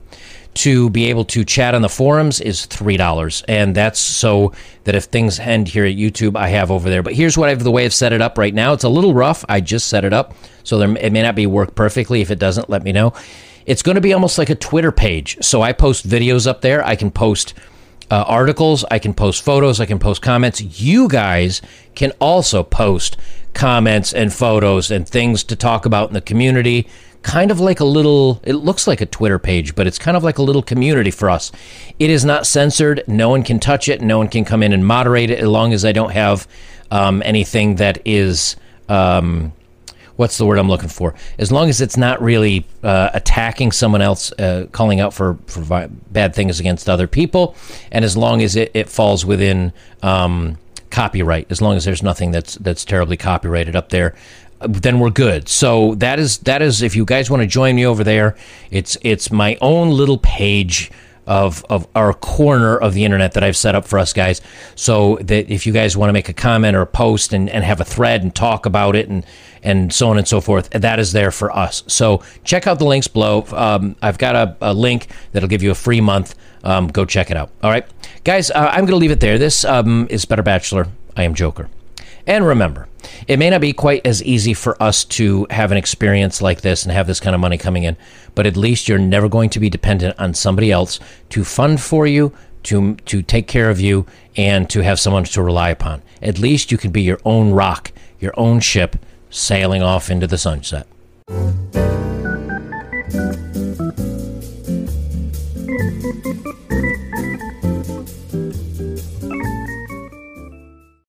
to 0.56 0.90
be 0.90 1.10
able 1.10 1.26
to 1.26 1.44
chat 1.44 1.76
on 1.76 1.82
the 1.82 1.90
forums 1.90 2.42
is 2.42 2.66
$3. 2.68 3.44
And 3.48 3.76
that's 3.76 4.00
so 4.00 4.54
that 4.86 4.96
if 4.96 5.06
things 5.06 5.40
end 5.40 5.68
here 5.68 5.86
at 5.86 5.96
YouTube, 5.96 6.38
I 6.38 6.48
have 6.48 6.72
over 6.72 6.90
there. 6.90 7.04
But 7.04 7.14
here's 7.14 7.38
what 7.38 7.48
I 7.48 7.50
have 7.52 7.64
the 7.64 7.72
way 7.72 7.86
I've 7.86 7.94
set 7.94 8.14
it 8.14 8.22
up 8.22 8.38
right 8.38 8.54
now. 8.54 8.74
It's 8.74 8.84
a 8.84 8.90
little 8.90 9.14
rough. 9.14 9.44
I 9.50 9.62
just 9.62 9.88
set 9.88 10.06
it 10.06 10.14
up. 10.14 10.34
So 10.64 10.78
there, 10.78 10.98
it 10.98 11.12
may 11.12 11.22
not 11.22 11.36
be 11.36 11.46
work 11.46 11.76
perfectly. 11.76 12.22
If 12.22 12.32
it 12.32 12.40
doesn't, 12.40 12.70
let 12.70 12.84
me 12.84 12.92
know. 12.92 13.14
It's 13.66 13.82
going 13.82 13.96
to 13.96 14.02
be 14.02 14.14
almost 14.14 14.38
like 14.38 14.50
a 14.50 14.56
Twitter 14.56 14.92
page. 14.92 15.38
So 15.42 15.62
I 15.62 15.74
post 15.74 16.08
videos 16.08 16.48
up 16.48 16.62
there. 16.62 16.86
I 16.86 16.96
can 16.96 17.12
post 17.12 17.54
uh, 18.10 18.24
articles. 18.28 18.86
I 18.90 19.00
can 19.00 19.14
post 19.14 19.44
photos. 19.44 19.80
I 19.80 19.86
can 19.86 20.00
post 20.00 20.22
comments. 20.22 20.62
You 20.82 21.08
guys 21.08 21.62
can 21.96 22.12
also 22.22 22.64
post 22.64 23.18
comments 23.54 24.14
and 24.14 24.32
photos 24.32 24.92
and 24.92 25.08
things 25.08 25.44
to 25.46 25.56
talk 25.56 25.86
about 25.86 26.10
in 26.10 26.14
the 26.14 26.22
community 26.22 26.88
kind 27.26 27.50
of 27.50 27.60
like 27.60 27.80
a 27.80 27.86
little 27.86 28.40
it 28.44 28.54
looks 28.54 28.86
like 28.86 29.02
a 29.02 29.06
twitter 29.08 29.40
page 29.40 29.74
but 29.74 29.88
it's 29.88 29.98
kind 29.98 30.16
of 30.16 30.24
like 30.24 30.38
a 30.38 30.44
little 30.44 30.62
community 30.62 31.10
for 31.10 31.28
us. 31.28 31.52
It 31.98 32.12
is 32.12 32.24
not 32.24 32.46
censored. 32.46 33.04
No 33.08 33.30
one 33.30 33.42
can 33.42 33.60
touch 33.60 33.90
it. 33.90 34.00
No 34.00 34.20
one 34.20 34.28
can 34.28 34.46
come 34.46 34.62
in 34.62 34.72
and 34.72 34.86
moderate 34.86 35.32
it 35.32 35.40
as 35.40 35.48
long 35.48 35.74
as 35.74 35.84
i 35.84 35.92
don't 35.92 36.12
have 36.12 36.48
um, 36.92 37.24
anything 37.26 37.78
that 37.78 37.98
is 38.06 38.56
um, 38.90 39.54
what's 40.18 40.38
the 40.38 40.46
word 40.46 40.60
i'm 40.60 40.70
looking 40.70 40.88
for? 40.88 41.16
As 41.40 41.52
long 41.52 41.68
as 41.68 41.82
it's 41.82 41.98
not 41.98 42.22
really 42.22 42.64
uh, 42.84 43.10
attacking 43.16 43.72
someone 43.72 44.04
else 44.04 44.32
uh, 44.34 44.68
calling 44.72 45.00
out 45.00 45.12
for, 45.12 45.40
for 45.48 45.62
vi- 45.62 45.88
bad 46.12 46.36
things 46.36 46.60
against 46.60 46.88
other 46.88 47.08
people 47.08 47.56
and 47.92 48.06
as 48.06 48.16
long 48.16 48.44
as 48.44 48.56
it, 48.56 48.70
it 48.76 48.88
falls 48.88 49.26
within 49.26 49.74
um, 50.04 50.60
copyright 50.92 51.48
as 51.50 51.60
long 51.60 51.76
as 51.76 51.86
there's 51.86 52.04
nothing 52.04 52.30
that's 52.30 52.54
that's 52.56 52.86
terribly 52.86 53.18
copyrighted 53.18 53.76
up 53.76 53.90
there 53.90 54.14
then 54.60 55.00
we're 55.00 55.10
good. 55.10 55.50
So 55.50 55.96
that 55.96 56.20
is 56.20 56.38
that 56.40 56.62
is 56.62 56.82
if 56.82 56.96
you 56.96 57.06
guys 57.06 57.30
want 57.30 57.42
to 57.42 57.48
join 57.48 57.76
me 57.76 57.86
over 57.86 58.04
there, 58.04 58.36
it's 58.72 58.98
it's 59.02 59.32
my 59.32 59.58
own 59.62 59.92
little 59.92 60.18
page 60.18 60.92
of 61.28 61.66
of 61.70 61.88
our 61.96 62.14
corner 62.14 62.78
of 62.78 62.94
the 62.94 63.04
internet 63.04 63.34
that 63.34 63.44
I've 63.44 63.58
set 63.58 63.76
up 63.76 63.86
for 63.86 64.00
us 64.00 64.14
guys. 64.14 64.42
So 64.76 65.18
that 65.22 65.50
if 65.52 65.66
you 65.66 65.74
guys 65.74 65.98
want 65.98 66.10
to 66.10 66.14
make 66.14 66.30
a 66.30 66.34
comment 66.34 66.76
or 66.76 66.82
a 66.82 66.88
post 66.88 67.34
and, 67.34 67.50
and 67.50 67.64
have 67.64 67.82
a 67.82 67.86
thread 67.86 68.24
and 68.24 68.34
talk 68.34 68.66
about 68.66 68.96
it 68.96 69.10
and 69.10 69.26
and 69.64 69.92
so 69.92 70.10
on 70.10 70.18
and 70.18 70.28
so 70.28 70.40
forth, 70.42 70.70
that 70.70 71.00
is 71.00 71.12
there 71.12 71.32
for 71.32 71.56
us. 71.56 71.84
So 71.88 72.22
check 72.44 72.68
out 72.68 72.78
the 72.78 72.86
links 72.86 73.08
below. 73.08 73.46
Um, 73.52 73.96
I've 74.02 74.20
got 74.20 74.36
a, 74.36 74.56
a, 74.62 74.74
link 74.76 75.08
that'll 75.32 75.50
give 75.50 75.64
you 75.64 75.72
a 75.72 75.76
free 75.76 76.02
month. 76.02 76.36
Um, 76.64 76.88
go 76.88 77.04
check 77.04 77.32
it 77.32 77.38
out. 77.38 77.50
All 77.64 77.72
right, 77.72 77.86
guys. 78.24 78.52
Uh, 78.52 78.70
I'm 78.72 78.82
going 78.82 78.92
to 78.92 78.98
leave 78.98 79.12
it 79.12 79.22
there. 79.22 79.40
This 79.40 79.66
um, 79.66 80.06
is 80.12 80.24
Better 80.26 80.44
Bachelor. 80.44 80.88
I 81.18 81.24
am 81.24 81.34
Joker. 81.34 81.68
And 82.28 82.46
remember, 82.46 82.88
it 83.28 83.38
may 83.38 83.50
not 83.50 83.62
be 83.62 83.74
quite 83.74 84.06
as 84.06 84.24
easy 84.24 84.54
for 84.54 84.82
us 84.82 85.06
to 85.06 85.46
have 85.52 85.72
an 85.72 85.78
experience 85.78 86.42
like 86.42 86.62
this 86.62 86.84
and 86.84 86.92
have 86.92 87.08
this 87.08 87.20
kind 87.20 87.36
of 87.36 87.42
money 87.42 87.58
coming 87.58 87.84
in, 87.84 87.98
but 88.34 88.48
at 88.48 88.58
least 88.58 88.88
you're 88.88 88.98
never 88.98 89.30
going 89.30 89.50
to 89.52 89.60
be 89.60 89.70
dependent 89.70 90.20
on 90.20 90.34
somebody 90.34 90.72
else 90.72 91.00
to 91.30 91.44
fund 91.44 91.80
for 91.82 92.08
you, 92.08 92.34
to 92.64 92.96
to 92.96 93.22
take 93.22 93.48
care 93.48 93.70
of 93.70 93.80
you, 93.80 94.08
and 94.36 94.70
to 94.72 94.82
have 94.82 95.00
someone 95.00 95.24
to 95.24 95.44
rely 95.44 95.70
upon. 95.70 96.02
At 96.22 96.40
least 96.40 96.72
you 96.72 96.78
can 96.78 96.92
be 96.92 97.04
your 97.04 97.20
own 97.26 97.52
rock, 97.52 97.92
your 98.20 98.34
own 98.38 98.60
ship, 98.60 98.96
sailing 99.30 99.84
off 99.84 100.10
into 100.10 100.26
the 100.26 100.38
sunset. 100.38 100.88